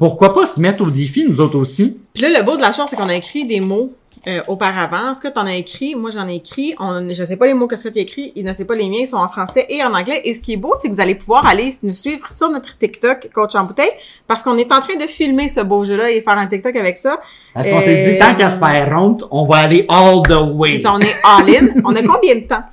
Pourquoi 0.00 0.32
pas 0.32 0.46
se 0.46 0.58
mettre 0.58 0.82
au 0.82 0.88
défi, 0.88 1.26
nous 1.28 1.42
autres 1.42 1.58
aussi? 1.58 1.98
Puis 2.14 2.22
là, 2.22 2.30
le 2.30 2.42
beau 2.42 2.56
de 2.56 2.62
la 2.62 2.72
chose, 2.72 2.86
c'est 2.88 2.96
qu'on 2.96 3.10
a 3.10 3.14
écrit 3.14 3.44
des 3.44 3.60
mots 3.60 3.92
euh, 4.26 4.40
auparavant. 4.48 5.14
Ce 5.14 5.20
que 5.20 5.28
tu 5.28 5.38
en 5.38 5.44
as 5.44 5.56
écrit, 5.56 5.94
moi 5.94 6.08
j'en 6.10 6.26
ai 6.26 6.36
écrit. 6.36 6.74
On, 6.80 7.12
je 7.12 7.22
sais 7.22 7.36
pas 7.36 7.46
les 7.46 7.52
mots 7.52 7.66
que 7.66 7.76
ce 7.76 7.84
que 7.84 7.90
tu 7.90 7.98
as 7.98 8.02
écrit, 8.02 8.32
il 8.34 8.46
ne 8.46 8.52
sait 8.54 8.64
pas 8.64 8.74
les 8.74 8.88
miens, 8.88 9.00
ils 9.02 9.08
sont 9.08 9.18
en 9.18 9.28
français 9.28 9.66
et 9.68 9.84
en 9.84 9.92
anglais. 9.92 10.22
Et 10.24 10.32
ce 10.32 10.40
qui 10.40 10.54
est 10.54 10.56
beau, 10.56 10.72
c'est 10.80 10.88
que 10.88 10.94
vous 10.94 11.02
allez 11.02 11.16
pouvoir 11.16 11.44
aller 11.44 11.70
nous 11.82 11.92
suivre 11.92 12.32
sur 12.32 12.48
notre 12.48 12.78
TikTok, 12.78 13.28
Coach 13.34 13.54
en 13.56 13.64
bouteille, 13.64 13.92
parce 14.26 14.42
qu'on 14.42 14.56
est 14.56 14.72
en 14.72 14.80
train 14.80 14.96
de 14.96 15.06
filmer 15.06 15.50
ce 15.50 15.60
beau 15.60 15.84
jeu-là 15.84 16.10
et 16.10 16.22
faire 16.22 16.38
un 16.38 16.46
TikTok 16.46 16.76
avec 16.76 16.96
ça. 16.96 17.20
Parce 17.52 17.68
qu'on 17.68 17.80
s'est 17.80 18.02
dit, 18.02 18.16
Euh, 18.16 18.18
tant 18.18 18.34
qu'à 18.34 18.50
se 18.50 18.58
faire 18.58 18.98
honte, 18.98 19.24
on 19.30 19.44
va 19.44 19.56
aller 19.56 19.84
all 19.90 20.22
the 20.22 20.54
way. 20.54 20.78
Ça, 20.78 20.94
on 20.94 21.00
est 21.00 21.14
all-in. 21.22 21.74
on 21.84 21.94
a 21.94 22.02
combien 22.02 22.36
de 22.36 22.46
temps 22.46 22.64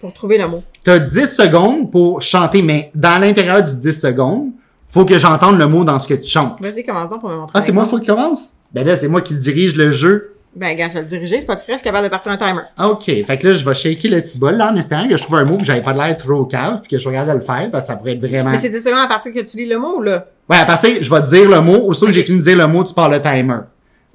pour 0.00 0.12
trouver 0.12 0.38
le 0.38 0.46
mot? 0.46 0.62
T'as 0.84 1.00
10 1.00 1.26
secondes 1.34 1.90
pour 1.90 2.22
chanter, 2.22 2.62
mais 2.62 2.92
dans 2.94 3.20
l'intérieur 3.20 3.64
du 3.64 3.76
10 3.76 4.00
secondes, 4.00 4.50
faut 4.96 5.04
que 5.04 5.18
j'entende 5.18 5.58
le 5.58 5.66
mot 5.66 5.84
dans 5.84 5.98
ce 5.98 6.08
que 6.08 6.14
tu 6.14 6.26
chantes. 6.30 6.56
Vas-y, 6.58 6.82
commence 6.82 7.10
donc 7.10 7.20
pour 7.20 7.28
me 7.28 7.36
montrer. 7.36 7.52
Ah, 7.54 7.60
c'est 7.60 7.70
moi, 7.72 7.84
faut 7.84 7.98
qu'il 7.98 8.06
commence? 8.06 8.52
Ben 8.72 8.86
là, 8.86 8.96
c'est 8.96 9.08
moi 9.08 9.20
qui 9.20 9.34
dirige 9.34 9.76
le 9.76 9.90
jeu. 9.90 10.32
Ben, 10.54 10.74
gars, 10.74 10.88
je 10.88 10.94
vais 10.94 11.00
le 11.00 11.06
diriger, 11.06 11.42
parce 11.46 11.66
que 11.66 11.72
je 11.72 11.76
suis 11.76 11.84
capable 11.84 12.04
de 12.04 12.10
partir 12.10 12.32
un 12.32 12.38
timer. 12.38 12.62
Ah, 12.78 12.88
OK. 12.88 13.04
Fait 13.04 13.36
que 13.38 13.46
là, 13.46 13.52
je 13.52 13.62
vais 13.62 13.74
shaker 13.74 14.10
le 14.10 14.22
petit 14.22 14.38
bol, 14.38 14.54
là, 14.54 14.72
en 14.72 14.76
espérant 14.76 15.06
que 15.06 15.14
je 15.14 15.22
trouve 15.22 15.36
un 15.36 15.44
mot 15.44 15.58
que 15.58 15.66
j'avais 15.66 15.82
pas 15.82 15.92
l'air 15.92 16.16
trop 16.16 16.46
cave, 16.46 16.80
puis 16.80 16.92
que 16.92 16.98
je 16.98 17.06
regarde 17.06 17.28
à 17.28 17.34
le 17.34 17.42
faire, 17.42 17.68
parce 17.70 17.84
que 17.84 17.88
ça 17.88 17.96
pourrait 17.96 18.12
être 18.12 18.26
vraiment... 18.26 18.52
Mais 18.52 18.56
c'est 18.56 18.70
10 18.70 18.80
secondes 18.82 19.04
à 19.04 19.06
partir 19.06 19.34
que 19.34 19.40
tu 19.40 19.58
lis 19.58 19.66
le 19.66 19.78
mot, 19.78 20.00
là? 20.00 20.24
Ouais, 20.48 20.56
à 20.56 20.64
partir, 20.64 20.92
je 20.98 21.10
vais 21.10 21.20
te 21.20 21.28
dire 21.28 21.50
le 21.50 21.60
mot. 21.60 21.76
Aussitôt 21.84 22.06
que 22.06 22.12
j'ai 22.12 22.22
fini 22.22 22.38
de 22.38 22.42
dire 22.44 22.56
le 22.56 22.66
mot, 22.66 22.82
tu 22.84 22.94
pars 22.94 23.10
le 23.10 23.20
timer. 23.20 23.58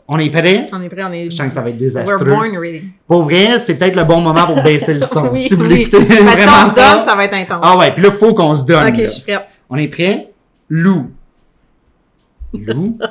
On 0.07 0.17
est 0.17 0.31
prêt? 0.31 0.65
On 0.73 0.81
est 0.81 0.89
prêt, 0.89 1.03
on 1.03 1.13
est... 1.13 1.29
Je 1.29 1.35
sens 1.35 1.45
que 1.45 1.53
ça 1.53 1.61
va 1.61 1.69
être 1.69 1.75
We're 1.75 1.79
désastreux. 1.89 2.25
born 2.25 2.57
ready. 2.57 2.81
Pour 3.07 3.21
vrai, 3.25 3.59
c'est 3.59 3.75
peut-être 3.75 3.95
le 3.95 4.03
bon 4.05 4.19
moment 4.21 4.47
pour 4.47 4.63
baisser 4.63 4.95
le 4.95 5.05
son. 5.05 5.27
oui, 5.31 5.47
si 5.47 5.53
vous 5.53 5.65
oui. 5.65 5.85
l'écoutez 5.85 5.99
Parce 6.25 6.35
que 6.37 6.41
si 6.41 6.47
on 6.47 6.69
se 6.71 6.73
donne, 6.75 7.05
ça 7.05 7.15
va 7.15 7.25
être 7.25 7.35
intense. 7.35 7.59
Ah 7.61 7.77
ouais, 7.77 7.93
puis 7.93 8.01
là, 8.03 8.09
faut 8.09 8.33
qu'on 8.33 8.55
se 8.55 8.63
donne. 8.63 8.87
ok, 8.87 8.97
là. 8.97 9.03
je 9.05 9.11
suis 9.11 9.21
prête. 9.21 9.41
On 9.69 9.77
est 9.77 9.87
prêt? 9.87 10.30
Loup. 10.71 11.11
Loup. 12.53 12.97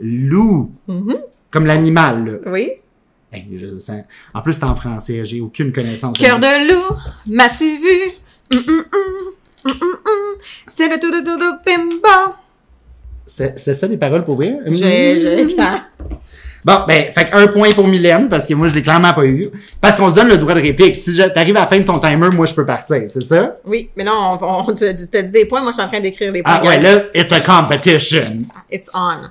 Loup. 0.00 0.72
Mhm. 0.88 1.20
Comme 1.50 1.66
l'animal, 1.66 2.24
là. 2.24 2.38
Oui. 2.50 2.70
Ben, 3.30 3.42
je 3.54 3.66
En 4.32 4.40
plus, 4.40 4.54
c'est 4.54 4.64
en 4.64 4.74
français. 4.74 5.26
J'ai 5.26 5.42
aucune 5.42 5.72
connaissance. 5.72 6.16
Cœur 6.16 6.38
de 6.38 6.72
loup, 6.72 6.96
m'as-tu 7.26 7.76
vu? 7.76 8.14
Hum, 8.52 8.62
hum, 8.66 8.84
hum, 8.94 9.34
hum, 9.66 9.72
hum. 9.82 10.36
C'est 10.66 10.88
le 10.88 10.98
tout 10.98 11.10
de 11.10 11.18
tout 11.18 11.36
de 11.36 11.50
bimba. 11.64 12.38
C'est 13.26 13.58
c'est 13.58 13.74
ça 13.74 13.86
les 13.86 13.98
paroles 13.98 14.24
pour 14.24 14.36
vrai? 14.36 14.58
J'ai, 14.66 15.20
j'ai, 15.20 15.56
Bon, 16.64 16.84
ben, 16.86 17.10
fait 17.12 17.32
un 17.32 17.46
point 17.46 17.72
pour 17.72 17.88
Mylène, 17.88 18.28
parce 18.28 18.46
que 18.46 18.54
moi, 18.54 18.68
je 18.68 18.74
l'ai 18.74 18.82
clairement 18.82 19.14
pas 19.14 19.24
eu. 19.24 19.48
Parce 19.80 19.96
qu'on 19.96 20.10
se 20.10 20.14
donne 20.14 20.28
le 20.28 20.36
droit 20.36 20.54
de 20.54 20.60
réplique. 20.60 20.94
Si 20.94 21.16
t'arrives 21.16 21.56
à 21.56 21.60
la 21.60 21.66
fin 21.66 21.78
de 21.78 21.84
ton 21.84 21.98
timer, 21.98 22.28
moi, 22.30 22.46
je 22.46 22.54
peux 22.54 22.66
partir, 22.66 23.02
c'est 23.08 23.22
ça? 23.22 23.56
Oui, 23.64 23.90
mais 23.96 24.04
là, 24.04 24.12
on, 24.14 24.68
on, 24.68 24.74
t'as 24.74 24.92
dit 24.92 25.30
des 25.30 25.46
points, 25.46 25.62
moi, 25.62 25.70
je 25.70 25.76
suis 25.76 25.84
en 25.84 25.88
train 25.88 26.00
d'écrire 26.00 26.32
des 26.32 26.42
points. 26.42 26.60
Ah 26.62 26.66
ouais, 26.66 26.80
là, 26.80 27.04
it's 27.14 27.32
a 27.32 27.40
competition. 27.40 28.42
It's 28.70 28.90
on. 28.94 29.30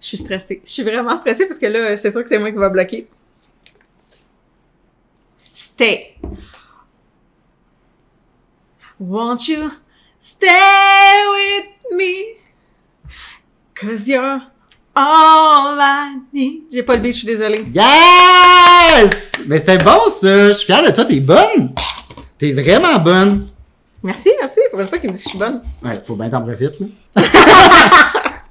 Je 0.00 0.06
suis 0.06 0.16
stressée. 0.16 0.62
Je 0.64 0.72
suis 0.72 0.82
vraiment 0.82 1.16
stressée 1.16 1.46
parce 1.46 1.58
que 1.58 1.66
là, 1.66 1.96
c'est 1.96 2.10
sûr 2.10 2.22
que 2.22 2.28
c'est 2.28 2.38
moi 2.38 2.50
qui 2.50 2.56
va 2.56 2.70
bloquer. 2.70 3.06
Stay. 5.52 6.14
Won't 8.98 9.48
you 9.48 9.70
stay 10.18 10.46
with 11.34 11.98
me? 11.98 12.38
Cause 13.74 14.08
you're 14.08 14.40
all 14.98 15.78
I 15.78 16.16
need. 16.32 16.62
J'ai 16.72 16.82
pas 16.82 16.96
le 16.96 17.02
beat, 17.02 17.12
je 17.12 17.18
suis 17.18 17.26
désolée. 17.26 17.64
Yes! 17.72 19.32
Mais 19.46 19.58
c'était 19.58 19.78
bon, 19.78 20.08
ça. 20.10 20.48
Je 20.48 20.52
suis 20.54 20.66
fier 20.66 20.82
de 20.82 20.90
toi, 20.90 21.04
t'es 21.04 21.20
bonne. 21.20 21.72
T'es 22.36 22.52
vraiment 22.52 22.98
bonne. 22.98 23.46
Merci, 24.02 24.30
merci. 24.40 24.60
Pour 24.70 24.80
une 24.80 24.86
fois 24.86 24.98
qu'il 24.98 25.10
me 25.10 25.14
dit 25.14 25.20
que 25.20 25.24
je 25.24 25.30
suis 25.30 25.38
bonne. 25.38 25.62
Ouais, 25.84 26.02
faut 26.04 26.16
bien 26.16 26.28
t'en 26.28 26.42
profiter, 26.42 26.70
là. 26.80 26.86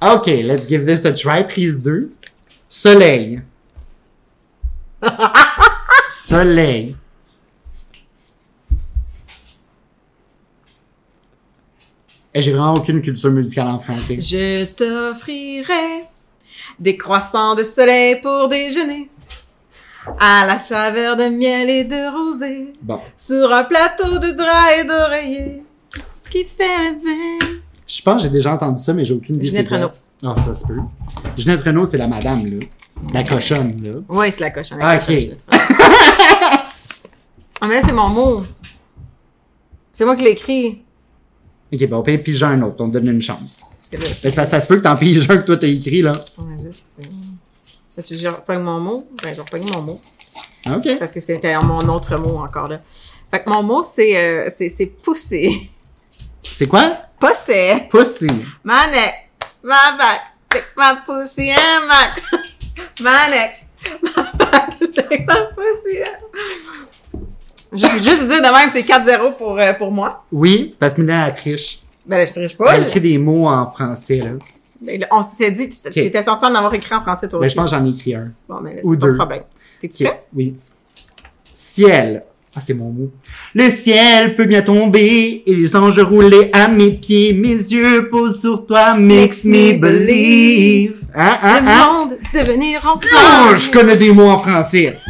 OK, 0.16 0.28
let's 0.28 0.68
give 0.68 0.86
this 0.86 1.06
a 1.06 1.14
try. 1.14 1.44
Prise 1.44 1.82
2. 1.82 2.12
Soleil. 2.70 3.42
Soleil. 6.28 6.96
Et 12.34 12.42
j'ai 12.42 12.52
vraiment 12.52 12.76
aucune 12.76 13.02
culture 13.02 13.32
musicale 13.32 13.68
en 13.68 13.80
français. 13.80 14.20
Je 14.20 14.66
t'offrirai 14.66 16.07
des 16.80 16.98
croissants 16.98 17.56
de 17.56 17.64
soleil 17.64 18.22
pour 18.22 18.48
déjeuner. 18.48 19.10
À 20.20 20.46
la 20.46 20.58
chaveur 20.58 21.18
de 21.18 21.26
miel 21.26 21.70
et 21.70 21.84
de 21.84 22.12
rosée. 22.16 22.74
Bon. 22.82 23.00
Sur 23.16 23.52
un 23.52 23.66
plateau 23.66 24.20
de 24.20 24.32
drap 24.32 24.72
et 24.80 24.84
d'oreiller. 24.86 25.64
Qui 26.30 26.46
fait 26.46 26.64
rêver. 26.64 27.60
Je 27.86 28.02
pense 28.02 28.18
que 28.18 28.24
j'ai 28.24 28.34
déjà 28.34 28.54
entendu 28.54 28.82
ça, 28.82 28.94
mais 28.94 29.04
j'ai 29.06 29.14
aucune 29.14 29.36
idée. 29.36 29.48
Ginette. 29.48 29.70
Renault. 29.70 29.92
Ah, 30.24 30.36
ça 30.46 30.56
se 30.56 30.66
peut. 30.66 30.78
Ginette 31.38 31.64
Renault, 31.64 31.86
c'est 31.86 31.98
la 31.98 32.08
madame, 32.08 32.46
là. 32.46 32.66
La 33.14 33.24
cochonne, 33.24 33.82
là. 33.84 34.16
Ouais, 34.16 34.32
c'est 34.32 34.42
la 34.42 34.50
cochonne. 34.52 34.80
Ah, 34.82 34.98
ok. 34.98 35.14
ah, 37.62 37.68
mais 37.68 37.76
là, 37.76 37.82
c'est 37.82 37.94
mon 37.94 38.10
mot. 38.10 38.44
C'est 39.94 40.06
moi 40.06 40.16
qui 40.16 40.24
l'ai 40.24 40.32
écrit. 40.32 40.84
OK, 41.74 41.80
ben 41.88 41.98
on 41.98 42.04
peut 42.04 42.18
piger 42.18 42.46
un 42.46 42.62
autre. 42.62 42.76
On 42.80 42.90
te 42.90 42.94
donne 42.94 43.08
une 43.08 43.22
chance. 43.22 43.62
Parce 43.90 44.04
que 44.04 44.10
là, 44.10 44.16
Ben, 44.36 44.46
ça 44.46 44.62
se 44.62 44.68
peut 44.68 44.78
que 44.78 44.84
t'en 44.84 44.96
piges 44.96 45.30
un 45.30 45.38
que 45.38 45.46
toi 45.46 45.58
t'as 45.58 45.68
écrit, 45.68 46.02
là. 46.02 46.12
Ouais, 46.12 46.56
je 46.58 46.72
sais. 46.72 47.10
Ça, 47.88 48.04
tu 48.04 48.16
je 48.16 48.28
reprends 48.28 48.60
mon 48.60 48.80
mot? 48.80 49.08
Ben, 49.24 49.34
je 49.34 49.42
reprends 49.42 49.60
mon 49.78 49.82
mot. 49.82 50.02
Ah, 50.66 50.78
OK. 50.78 51.00
Parce 51.00 51.12
que 51.12 51.22
c'était 51.22 51.58
mon 51.60 51.88
autre 51.88 52.18
mot 52.18 52.38
encore, 52.40 52.68
là. 52.68 52.82
Fait 53.32 53.44
que 53.44 53.50
mon 53.50 53.64
mot, 53.64 53.84
c'est, 53.84 54.18
euh, 54.18 54.50
c'est, 54.56 54.70
c'est 54.70 54.88
pousser. 54.88 55.70
C'est 56.44 56.68
quoi? 56.68 56.98
Pousser. 57.20 57.88
Pussy. 57.90 58.28
My 58.64 58.92
neck, 58.92 59.30
my 59.64 59.98
back, 59.98 60.22
take 60.50 60.66
my 60.76 60.96
pussy 61.06 61.52
and 61.52 61.88
my, 61.88 63.30
neck, 63.30 63.66
my 64.02 64.12
back, 64.38 64.80
take 64.80 65.26
my 65.26 65.48
pussy 65.56 66.02
and... 66.04 66.28
Juste, 67.74 68.04
juste 68.04 68.22
vous 68.22 68.30
dire 68.30 68.42
de 68.42 68.54
même, 68.54 68.70
c'est 68.70 68.82
4-0 68.82 69.38
pour, 69.38 69.60
euh, 69.60 69.74
pour 69.74 69.92
moi. 69.92 70.26
Oui, 70.32 70.76
parce 70.80 70.94
que 70.94 71.02
Mylène, 71.02 71.26
elle 71.28 71.34
triche. 71.34 71.80
Ben 72.08 72.26
je 72.26 72.32
triche 72.34 72.56
pas. 72.58 72.76
Elle 72.78 72.84
écrit 72.84 73.02
des 73.02 73.18
mots 73.18 73.48
en 73.48 73.70
français, 73.72 74.18
là. 74.18 74.32
Ben, 74.80 75.00
là, 75.02 75.08
on 75.12 75.24
s'était 75.24 75.52
dit, 75.52 75.70
tu 75.70 76.00
étais 76.00 76.24
censé 76.24 76.46
en 76.46 76.54
avoir 76.56 76.74
écrit 76.74 76.94
en 76.96 77.02
français 77.02 77.28
toi 77.28 77.40
Mais 77.40 77.48
aussi. 77.48 77.56
Ben, 77.56 77.62
je 77.68 77.72
pense 77.72 77.72
que 77.72 77.78
j'en 77.78 77.86
ai 77.86 77.90
écrit 77.96 78.16
un. 78.16 78.32
Bon, 78.48 78.60
mais 78.62 78.76
là, 78.76 78.82
ou 78.84 78.92
pas 78.92 78.98
deux. 79.08 79.12
de 79.12 79.18
problème. 79.18 79.44
T'es-tu? 79.82 80.08
Oui. 80.36 80.56
Ciel. 81.54 82.24
Ah, 82.56 82.62
c'est 82.62 82.74
mon 82.74 82.90
mot. 82.90 83.12
Le 83.54 83.70
ciel 83.70 84.36
peut 84.36 84.46
bien 84.46 84.64
tomber 84.64 85.44
et 85.46 85.54
les 85.54 85.76
anges 85.76 86.00
rouler 86.00 86.50
à 86.54 86.68
mes 86.68 86.92
pieds. 86.92 87.34
Mes 87.34 87.50
yeux 87.50 88.10
posent 88.10 88.42
sur 88.42 88.66
toi, 88.66 88.96
makes 88.96 89.44
me 89.46 89.78
believe. 89.78 91.02
Hein, 91.14 91.36
hein, 91.44 91.62
Le 91.62 91.68
hein? 91.70 91.94
monde 91.94 92.18
devenir 92.34 92.84
en 92.86 92.96
Non, 92.96 93.56
je 93.58 93.70
connais 93.70 93.96
des 93.96 94.12
mots 94.12 94.30
en 94.30 94.40
français. 94.40 94.98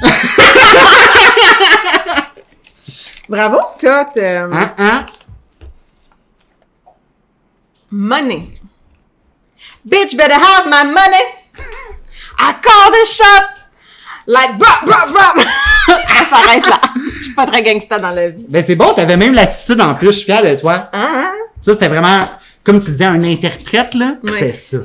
Bravo, 3.30 3.58
Scott. 3.68 4.10
Euh, 4.18 4.48
Hein, 4.52 4.72
hein? 4.78 5.06
Money. 7.92 8.60
Bitch 9.88 10.16
better 10.18 10.34
have 10.36 10.66
my 10.70 10.84
money. 10.84 11.24
I 12.40 12.54
call 12.62 12.92
the 12.92 13.06
shot. 13.08 13.44
Like, 14.28 14.58
brap, 14.60 14.86
brap, 14.86 15.10
brap. 15.10 15.38
On 15.90 16.30
s'arrête 16.36 16.68
là. 16.68 16.82
Je 17.18 17.24
suis 17.24 17.34
pas 17.34 17.46
très 17.48 17.64
gangsta 17.64 17.98
dans 17.98 18.10
la 18.12 18.30
vie. 18.30 18.46
Ben, 18.50 18.64
c'est 18.66 18.76
bon, 18.76 18.94
t'avais 18.94 19.16
même 19.16 19.34
l'attitude 19.34 19.80
en 19.80 19.96
plus. 19.96 20.08
Je 20.08 20.12
suis 20.12 20.26
fier 20.26 20.44
de 20.44 20.60
toi. 20.60 20.90
Hein? 20.94 21.32
Ça, 21.62 21.74
c'était 21.74 21.88
vraiment, 21.88 22.28
comme 22.64 22.80
tu 22.82 22.92
disais, 22.92 23.06
un 23.06 23.24
interprète, 23.24 23.94
là. 23.94 24.18
C'était 24.26 24.54
ça. 24.54 24.78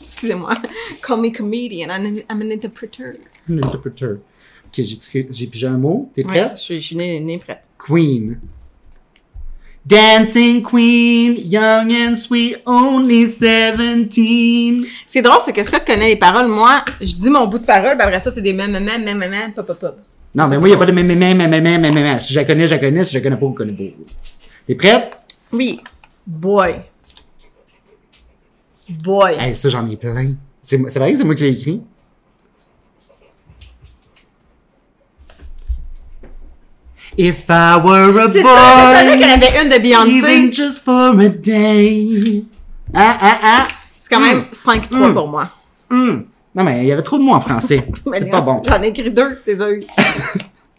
Excusez-moi. 0.00 0.54
Call 1.02 1.20
me 1.20 1.30
comedian. 1.30 1.88
I'm 1.90 2.22
an, 2.42 2.50
interpreter. 2.52 3.14
Un 3.50 3.56
interpréteur. 3.58 4.18
Ok, 4.66 4.84
j'ai 5.30 5.46
pigé 5.48 5.66
un 5.66 5.76
mot. 5.78 6.10
T'es 6.14 6.24
Ouais, 6.24 6.30
prête? 6.30 6.52
je 6.56 6.62
suis, 6.62 6.80
je 6.80 6.86
suis 6.86 6.96
née, 6.96 7.18
née 7.20 7.38
prête. 7.38 7.62
Queen. 7.78 8.38
Dancing 9.84 10.62
Queen, 10.62 11.36
young 11.44 11.90
and 11.92 12.14
sweet, 12.14 12.58
only 12.66 13.26
17. 13.26 14.86
C'est 15.06 15.22
drôle, 15.22 15.40
c'est 15.44 15.52
que 15.52 15.62
Scott 15.64 15.82
connaît 15.84 16.08
les 16.08 16.16
paroles. 16.16 16.46
Moi, 16.46 16.84
je 17.00 17.14
dis 17.14 17.28
mon 17.28 17.46
bout 17.48 17.58
de 17.58 17.66
parole, 17.66 17.98
ben 17.98 18.04
après 18.04 18.20
ça, 18.20 18.30
c'est 18.30 18.42
des 18.42 18.52
même, 18.52 18.70
même, 18.70 19.04
même, 19.04 19.18
même, 19.18 19.52
pop, 19.52 19.66
pop, 19.66 19.80
pop. 19.80 19.98
Non, 20.34 20.46
mais 20.46 20.56
moi, 20.58 20.68
il 20.68 20.70
n'y 20.70 20.76
a 20.76 20.78
pas 20.78 20.86
de 20.86 20.92
même, 20.92 21.06
même, 21.06 21.18
même, 21.18 21.50
même, 21.50 21.80
même, 21.80 21.94
même. 21.94 22.18
Si 22.20 22.32
je 22.32 22.38
la 22.38 22.44
connais, 22.44 22.66
je 22.66 22.74
la 22.74 22.78
connais. 22.78 23.04
Si 23.04 23.12
je 23.12 23.18
la 23.18 23.22
connais 23.22 23.36
pas, 23.36 23.46
je 23.46 23.50
la 23.50 23.56
connais 23.56 23.72
pas. 23.72 24.04
T'es 24.68 24.74
prête? 24.76 25.12
Oui. 25.52 25.80
Boy. 26.26 26.76
Boy. 28.88 29.34
Hey, 29.38 29.56
ça, 29.56 29.68
j'en 29.68 29.86
ai 29.90 29.96
plein. 29.96 30.36
C'est 30.62 30.76
vrai 30.78 31.12
que 31.12 31.18
c'est 31.18 31.24
moi 31.24 31.34
qui 31.34 31.42
l'ai 31.42 31.50
écrit? 31.50 31.82
If 37.18 37.44
I 37.48 37.76
were 37.84 38.08
a 38.20 38.26
boy. 38.28 38.32
C'est 38.32 38.42
ça, 38.42 38.94
je 38.94 38.98
savais 39.06 39.18
qu'elle 39.18 39.30
avait 39.30 39.62
une 39.62 39.68
de 39.70 39.78
Beyoncé. 39.82 40.16
Even 40.18 40.52
just 40.52 40.82
for 40.84 41.18
a 41.18 41.28
day. 41.28 42.44
Ah, 42.94 43.16
ah, 43.20 43.38
ah. 43.42 43.68
C'est 44.00 44.14
quand 44.14 44.20
même 44.20 44.44
5-3 44.52 45.10
Mm. 45.10 45.14
pour 45.14 45.28
moi. 45.28 45.48
Hum. 45.90 46.24
Non, 46.54 46.64
mais 46.64 46.80
il 46.82 46.86
y 46.88 46.92
avait 46.92 47.02
trop 47.02 47.18
de 47.18 47.22
mots 47.22 47.34
en 47.34 47.40
français. 47.40 47.86
C'est 48.14 48.30
pas 48.30 48.40
bon. 48.40 48.62
J'en 48.64 48.82
ai 48.82 48.88
écrit 48.88 49.10
deux, 49.10 49.38
eu. 49.46 49.82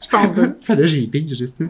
Je 0.01 0.07
pense 0.09 0.33
deux. 0.33 0.57
Fallait 0.63 0.87
j'ai 0.87 1.07
pige, 1.07 1.33
j'ai 1.35 1.47
ça. 1.47 1.63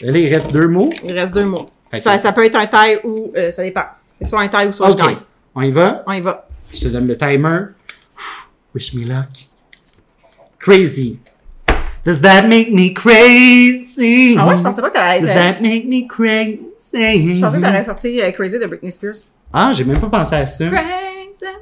Là, 0.00 0.18
il 0.18 0.32
reste 0.32 0.52
deux 0.52 0.68
mots. 0.68 0.90
Il 1.04 1.12
reste 1.12 1.34
deux 1.34 1.44
mots. 1.44 1.68
Ça, 1.98 2.18
ça 2.18 2.32
peut 2.32 2.44
être 2.44 2.56
un 2.56 2.66
taille 2.66 2.98
ou 3.04 3.32
euh, 3.36 3.50
ça 3.50 3.62
dépend. 3.62 3.84
C'est 4.18 4.26
soit 4.26 4.40
un 4.40 4.48
taille 4.48 4.68
ou 4.68 4.72
soit 4.72 4.90
OK. 4.90 4.98
je 4.98 5.04
gagne. 5.04 5.16
On 5.54 5.62
y 5.62 5.70
va? 5.70 6.02
On 6.06 6.12
y 6.12 6.20
va. 6.20 6.46
Je 6.72 6.80
te 6.80 6.88
donne 6.88 7.06
le 7.06 7.16
timer. 7.16 7.60
Wish 8.74 8.94
me 8.94 9.04
luck. 9.04 9.28
Crazy. 10.58 11.18
Does 12.04 12.20
that 12.20 12.42
make 12.48 12.70
me 12.70 12.92
crazy? 12.92 14.36
Ah 14.38 14.46
ouais, 14.46 14.56
je 14.58 14.62
pensais 14.62 14.80
pas 14.82 14.90
que 14.90 14.94
t'allais 14.94 15.20
Does 15.20 15.28
that 15.28 15.60
make 15.62 15.86
me 15.86 16.06
crazy? 16.06 16.60
Je 16.92 17.40
pensais 17.40 17.56
que 17.56 17.62
t'allais 17.62 17.84
sortir 17.84 18.24
euh, 18.24 18.30
Crazy 18.32 18.58
de 18.58 18.66
Britney 18.66 18.92
Spears. 18.92 19.14
Ah, 19.52 19.72
j'ai 19.72 19.84
même 19.84 19.98
pas 19.98 20.08
pensé 20.08 20.34
à 20.34 20.46
ça. 20.46 20.66
Crazy. 20.68 21.54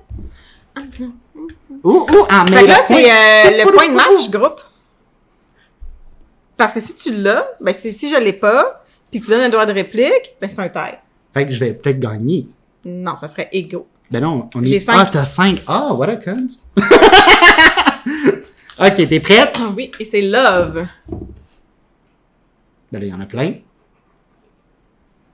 Ouh, 1.85 2.07
ouh, 2.11 2.27
ah, 2.29 2.45
mais 2.51 2.57
Fait 2.57 2.63
que 2.63 2.69
là, 2.69 2.79
c'est 2.87 3.11
euh, 3.11 3.65
le 3.65 3.73
point 3.73 3.89
de 3.89 3.95
match 3.95 4.31
groupe. 4.31 4.61
Parce 6.57 6.75
que 6.75 6.81
si 6.81 6.95
tu 6.95 7.13
l'as, 7.15 7.47
ben 7.61 7.73
c'est- 7.75 7.93
si 7.93 8.09
je 8.09 8.17
l'ai 8.21 8.33
pas, 8.33 8.83
puis 9.11 9.21
tu 9.21 9.31
donnes 9.31 9.43
un 9.43 9.49
droit 9.49 9.67
de 9.67 9.73
réplique, 9.73 10.35
ben 10.41 10.49
c'est 10.53 10.61
un 10.61 10.69
taille. 10.69 10.99
Fait 11.35 11.47
que 11.47 11.53
je 11.53 11.61
vais 11.61 11.73
peut-être 11.73 11.99
gagner. 12.01 12.47
Non, 12.85 13.17
ça 13.17 13.29
serait 13.29 13.49
égaux. 13.53 13.87
Ben 14.11 14.21
non, 14.21 14.49
on 14.55 14.63
est... 14.63 14.67
J'ai 14.67 14.81
cinq. 14.81 14.95
Ah, 14.97 15.09
t'as 15.11 15.25
cinq. 15.25 15.63
Ah, 15.67 15.93
what 15.95 16.09
a 16.09 16.17
cunt. 16.17 16.49
ok, 18.79 18.95
t'es 19.09 19.21
prête? 19.21 19.53
Ah 19.59 19.71
oui, 19.77 19.91
et 19.99 20.05
c'est 20.05 20.23
love. 20.23 20.87
Ben 22.91 23.01
là, 23.01 23.07
il 23.07 23.09
y 23.09 23.15
en 23.15 23.21
a 23.21 23.27
plein. 23.27 23.55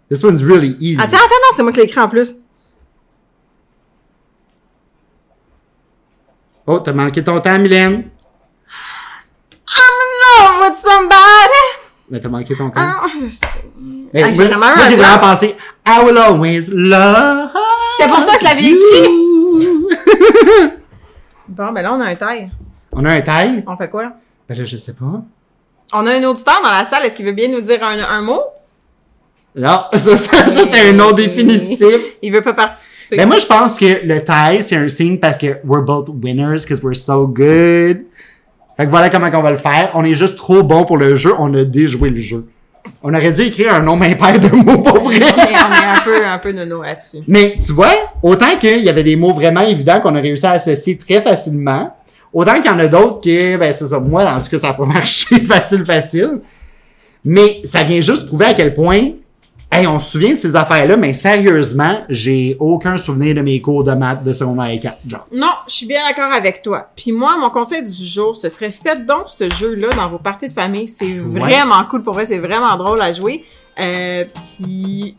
This 0.08 0.22
one's 0.24 0.42
really 0.42 0.76
easy. 0.80 0.96
Attends, 1.00 1.16
attends, 1.16 1.28
non, 1.28 1.56
c'est 1.56 1.62
moi 1.62 1.72
qui 1.72 1.80
l'ai 1.80 1.86
écrit 1.86 2.00
en 2.00 2.08
plus. 2.08 2.34
Oh, 6.66 6.78
t'as 6.80 6.92
manqué 6.92 7.24
ton 7.24 7.40
temps, 7.40 7.58
Mylène. 7.58 8.10
I'm 9.76 9.94
in 10.02 10.10
love 10.22 10.68
with 10.68 10.76
somebody. 10.76 11.64
Mais 12.10 12.20
t'as 12.20 12.28
manqué 12.28 12.54
ton 12.54 12.70
temps. 12.70 12.80
Ah, 12.80 13.06
je 13.20 13.26
sais. 13.28 13.46
Ah, 14.14 14.20
moi, 14.20 14.32
j'ai 14.32 14.44
vraiment 14.44 14.58
moi, 14.58 14.74
un 14.84 14.88
j'ai 14.88 14.96
blanc. 14.96 15.06
vraiment 15.06 15.20
pensé 15.34 15.56
I 15.86 16.04
will 16.04 16.18
always 16.18 16.68
love. 16.70 17.50
C'est 17.98 18.08
pour 18.08 18.22
ça 18.22 18.34
que 18.34 18.40
je 18.40 18.44
l'avais 18.44 18.62
you. 18.62 18.78
Bon, 21.48 21.72
ben 21.72 21.82
là, 21.82 21.94
on 21.94 22.00
a 22.00 22.04
un 22.10 22.14
taille. 22.14 22.50
On 23.00 23.04
a 23.04 23.10
un 23.10 23.20
taille? 23.20 23.62
On 23.68 23.76
fait 23.76 23.88
quoi? 23.88 24.12
Ben 24.48 24.58
là, 24.58 24.64
je 24.64 24.76
sais 24.76 24.92
pas. 24.92 25.22
On 25.92 26.04
a 26.04 26.14
un 26.14 26.24
auditeur 26.24 26.60
dans 26.64 26.72
la 26.72 26.84
salle. 26.84 27.04
Est-ce 27.04 27.14
qu'il 27.14 27.24
veut 27.24 27.32
bien 27.32 27.46
nous 27.46 27.60
dire 27.60 27.78
un, 27.80 27.96
un 27.96 28.20
mot? 28.22 28.40
Là, 29.54 29.88
ça, 29.94 30.16
c'était 30.16 30.88
un 30.88 30.92
nom 30.94 31.12
définitif. 31.12 31.96
Il 32.22 32.32
veut 32.32 32.42
pas 32.42 32.54
participer. 32.54 33.16
Ben 33.16 33.28
moi, 33.28 33.38
je 33.38 33.46
pense 33.46 33.76
que 33.78 34.04
le 34.04 34.24
taille, 34.24 34.64
c'est 34.66 34.74
un 34.74 34.88
signe 34.88 35.16
parce 35.20 35.38
que 35.38 35.58
we're 35.64 35.84
both 35.84 36.08
winners 36.08 36.62
because 36.62 36.82
we're 36.82 36.96
so 36.96 37.28
good. 37.28 38.04
Fait 38.76 38.86
que 38.86 38.90
voilà 38.90 39.10
comment 39.10 39.30
on 39.32 39.42
va 39.42 39.52
le 39.52 39.58
faire. 39.58 39.92
On 39.94 40.02
est 40.02 40.14
juste 40.14 40.36
trop 40.36 40.64
bon 40.64 40.84
pour 40.84 40.96
le 40.96 41.14
jeu. 41.14 41.32
On 41.38 41.54
a 41.54 41.62
déjoué 41.62 42.10
le 42.10 42.18
jeu. 42.18 42.48
On 43.04 43.14
aurait 43.14 43.30
dû 43.30 43.42
écrire 43.42 43.74
un 43.74 43.80
nombre 43.80 44.06
impair 44.06 44.40
de 44.40 44.48
mots 44.48 44.78
pour 44.82 44.98
vrai. 45.02 45.20
on 45.20 45.40
est, 45.40 45.54
on 45.54 45.72
est 45.72 45.98
un 45.98 46.00
peu, 46.04 46.26
un 46.26 46.38
peu 46.38 46.50
nono 46.50 46.82
là-dessus. 46.82 47.18
Mais 47.28 47.58
tu 47.64 47.72
vois, 47.72 47.94
autant 48.24 48.56
qu'il 48.58 48.82
y 48.82 48.88
avait 48.88 49.04
des 49.04 49.14
mots 49.14 49.34
vraiment 49.34 49.60
évidents 49.60 50.00
qu'on 50.00 50.16
a 50.16 50.20
réussi 50.20 50.46
à 50.46 50.52
associer 50.52 50.98
très 50.98 51.20
facilement, 51.20 51.94
autant 52.32 52.54
qu'il 52.56 52.66
y 52.66 52.74
en 52.74 52.78
a 52.78 52.86
d'autres 52.86 53.20
que, 53.20 53.56
ben 53.56 53.72
c'est 53.72 53.86
ça, 53.86 53.98
moi, 54.00 54.24
en 54.24 54.40
tout 54.40 54.50
cas, 54.50 54.58
ça 54.58 54.68
n'a 54.68 54.74
pas 54.74 54.86
marché 54.86 55.40
facile, 55.40 55.84
facile. 55.84 56.40
Mais 57.24 57.60
ça 57.64 57.82
vient 57.82 58.00
juste 58.00 58.26
prouver 58.26 58.46
à 58.46 58.54
quel 58.54 58.74
point, 58.74 59.10
hey, 59.72 59.86
on 59.86 59.98
se 59.98 60.12
souvient 60.12 60.32
de 60.32 60.38
ces 60.38 60.56
affaires-là, 60.56 60.96
mais 60.96 61.12
sérieusement, 61.12 62.04
j'ai 62.08 62.56
aucun 62.58 62.96
souvenir 62.96 63.34
de 63.34 63.42
mes 63.42 63.60
cours 63.60 63.84
de 63.84 63.92
maths 63.92 64.24
de 64.24 64.32
secondaire 64.32 64.78
4, 64.80 64.98
genre. 65.06 65.26
Non, 65.32 65.52
je 65.66 65.74
suis 65.74 65.86
bien 65.86 66.00
d'accord 66.08 66.32
avec 66.32 66.62
toi. 66.62 66.88
Puis 66.96 67.12
moi, 67.12 67.36
mon 67.40 67.50
conseil 67.50 67.82
du 67.82 68.04
jour, 68.04 68.36
ce 68.36 68.48
serait 68.48 68.70
faites 68.70 69.04
donc 69.04 69.24
ce 69.26 69.50
jeu-là 69.50 69.88
dans 69.94 70.08
vos 70.08 70.18
parties 70.18 70.48
de 70.48 70.52
famille. 70.52 70.88
C'est 70.88 71.18
vraiment 71.18 71.84
cool 71.90 72.02
pour 72.02 72.14
vrai, 72.14 72.24
c'est 72.24 72.38
vraiment 72.38 72.76
drôle 72.76 73.02
à 73.02 73.12
jouer. 73.12 73.44
Euh, 73.78 74.24
puis 74.60 75.14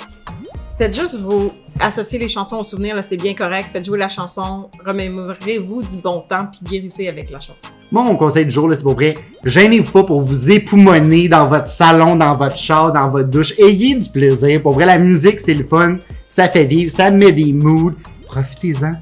faites 0.79 0.95
juste 0.95 1.15
vous 1.15 1.51
associer 1.77 2.17
les 2.17 2.29
chansons 2.29 2.55
aux 2.55 2.63
souvenirs, 2.63 2.95
là, 2.95 3.01
c'est 3.01 3.17
bien 3.17 3.33
correct. 3.33 3.67
Faites 3.73 3.85
jouer 3.85 3.99
la 3.99 4.07
chanson, 4.07 4.69
remémorez-vous 4.85 5.83
du 5.83 5.97
bon 5.97 6.23
temps, 6.27 6.47
puis 6.49 6.61
guérissez 6.63 7.09
avec 7.09 7.29
la 7.29 7.39
chanson. 7.41 7.67
Moi, 7.91 8.03
mon 8.03 8.15
conseil 8.15 8.45
du 8.45 8.51
jour, 8.51 8.69
là, 8.69 8.77
c'est 8.77 8.83
pour 8.83 8.93
vrai, 8.93 9.15
gênez-vous 9.43 9.91
pas 9.91 10.03
pour 10.03 10.21
vous 10.21 10.49
époumoner 10.49 11.27
dans 11.27 11.47
votre 11.47 11.67
salon, 11.67 12.15
dans 12.15 12.35
votre 12.37 12.55
char, 12.55 12.93
dans 12.93 13.09
votre 13.09 13.29
douche. 13.29 13.53
Ayez 13.59 13.95
du 13.95 14.09
plaisir. 14.09 14.61
Pour 14.61 14.71
vrai, 14.71 14.85
la 14.85 14.97
musique, 14.97 15.41
c'est 15.41 15.53
le 15.53 15.65
fun. 15.65 15.97
Ça 16.29 16.47
fait 16.47 16.65
vivre, 16.65 16.89
ça 16.89 17.11
met 17.11 17.33
des 17.33 17.51
moods. 17.51 17.93
Profitez-en. 18.27 18.93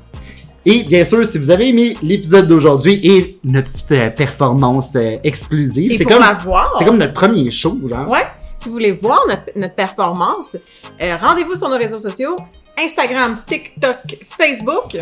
Et 0.65 0.83
bien 0.83 1.05
sûr, 1.05 1.23
si 1.25 1.37
vous 1.37 1.51
avez 1.51 1.69
aimé 1.69 1.95
l'épisode 2.01 2.47
d'aujourd'hui 2.47 2.99
et 3.03 3.39
notre 3.43 3.69
petite 3.69 3.91
euh, 3.91 4.09
performance 4.09 4.95
euh, 4.95 5.15
exclusive, 5.23 5.91
Et 5.91 5.97
c'est 5.97 6.03
pour 6.03 6.13
comme, 6.13 6.23
la 6.23 6.33
voir, 6.33 6.73
c'est 6.77 6.85
comme 6.85 6.97
notre 6.97 7.13
premier 7.13 7.51
show, 7.51 7.77
genre. 7.87 8.09
Ouais. 8.09 8.25
Si 8.67 8.69
vous 8.69 8.79
voulez 8.79 8.91
voir 8.91 9.21
notre, 9.29 9.43
notre 9.55 9.75
performance, 9.75 10.57
euh, 11.01 11.15
rendez-vous 11.15 11.55
sur 11.55 11.69
nos 11.69 11.77
réseaux 11.77 11.99
sociaux. 11.99 12.35
Instagram, 12.77 13.37
TikTok, 13.47 13.95
Facebook. 14.25 14.97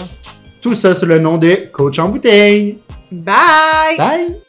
Tout 0.62 0.76
ça 0.76 0.94
sous 0.94 1.08
le 1.08 1.18
nom 1.18 1.38
de 1.38 1.68
Coach 1.72 1.98
en 1.98 2.10
bouteille. 2.10 2.78
Bye! 3.12 3.98
Bye! 3.98 4.45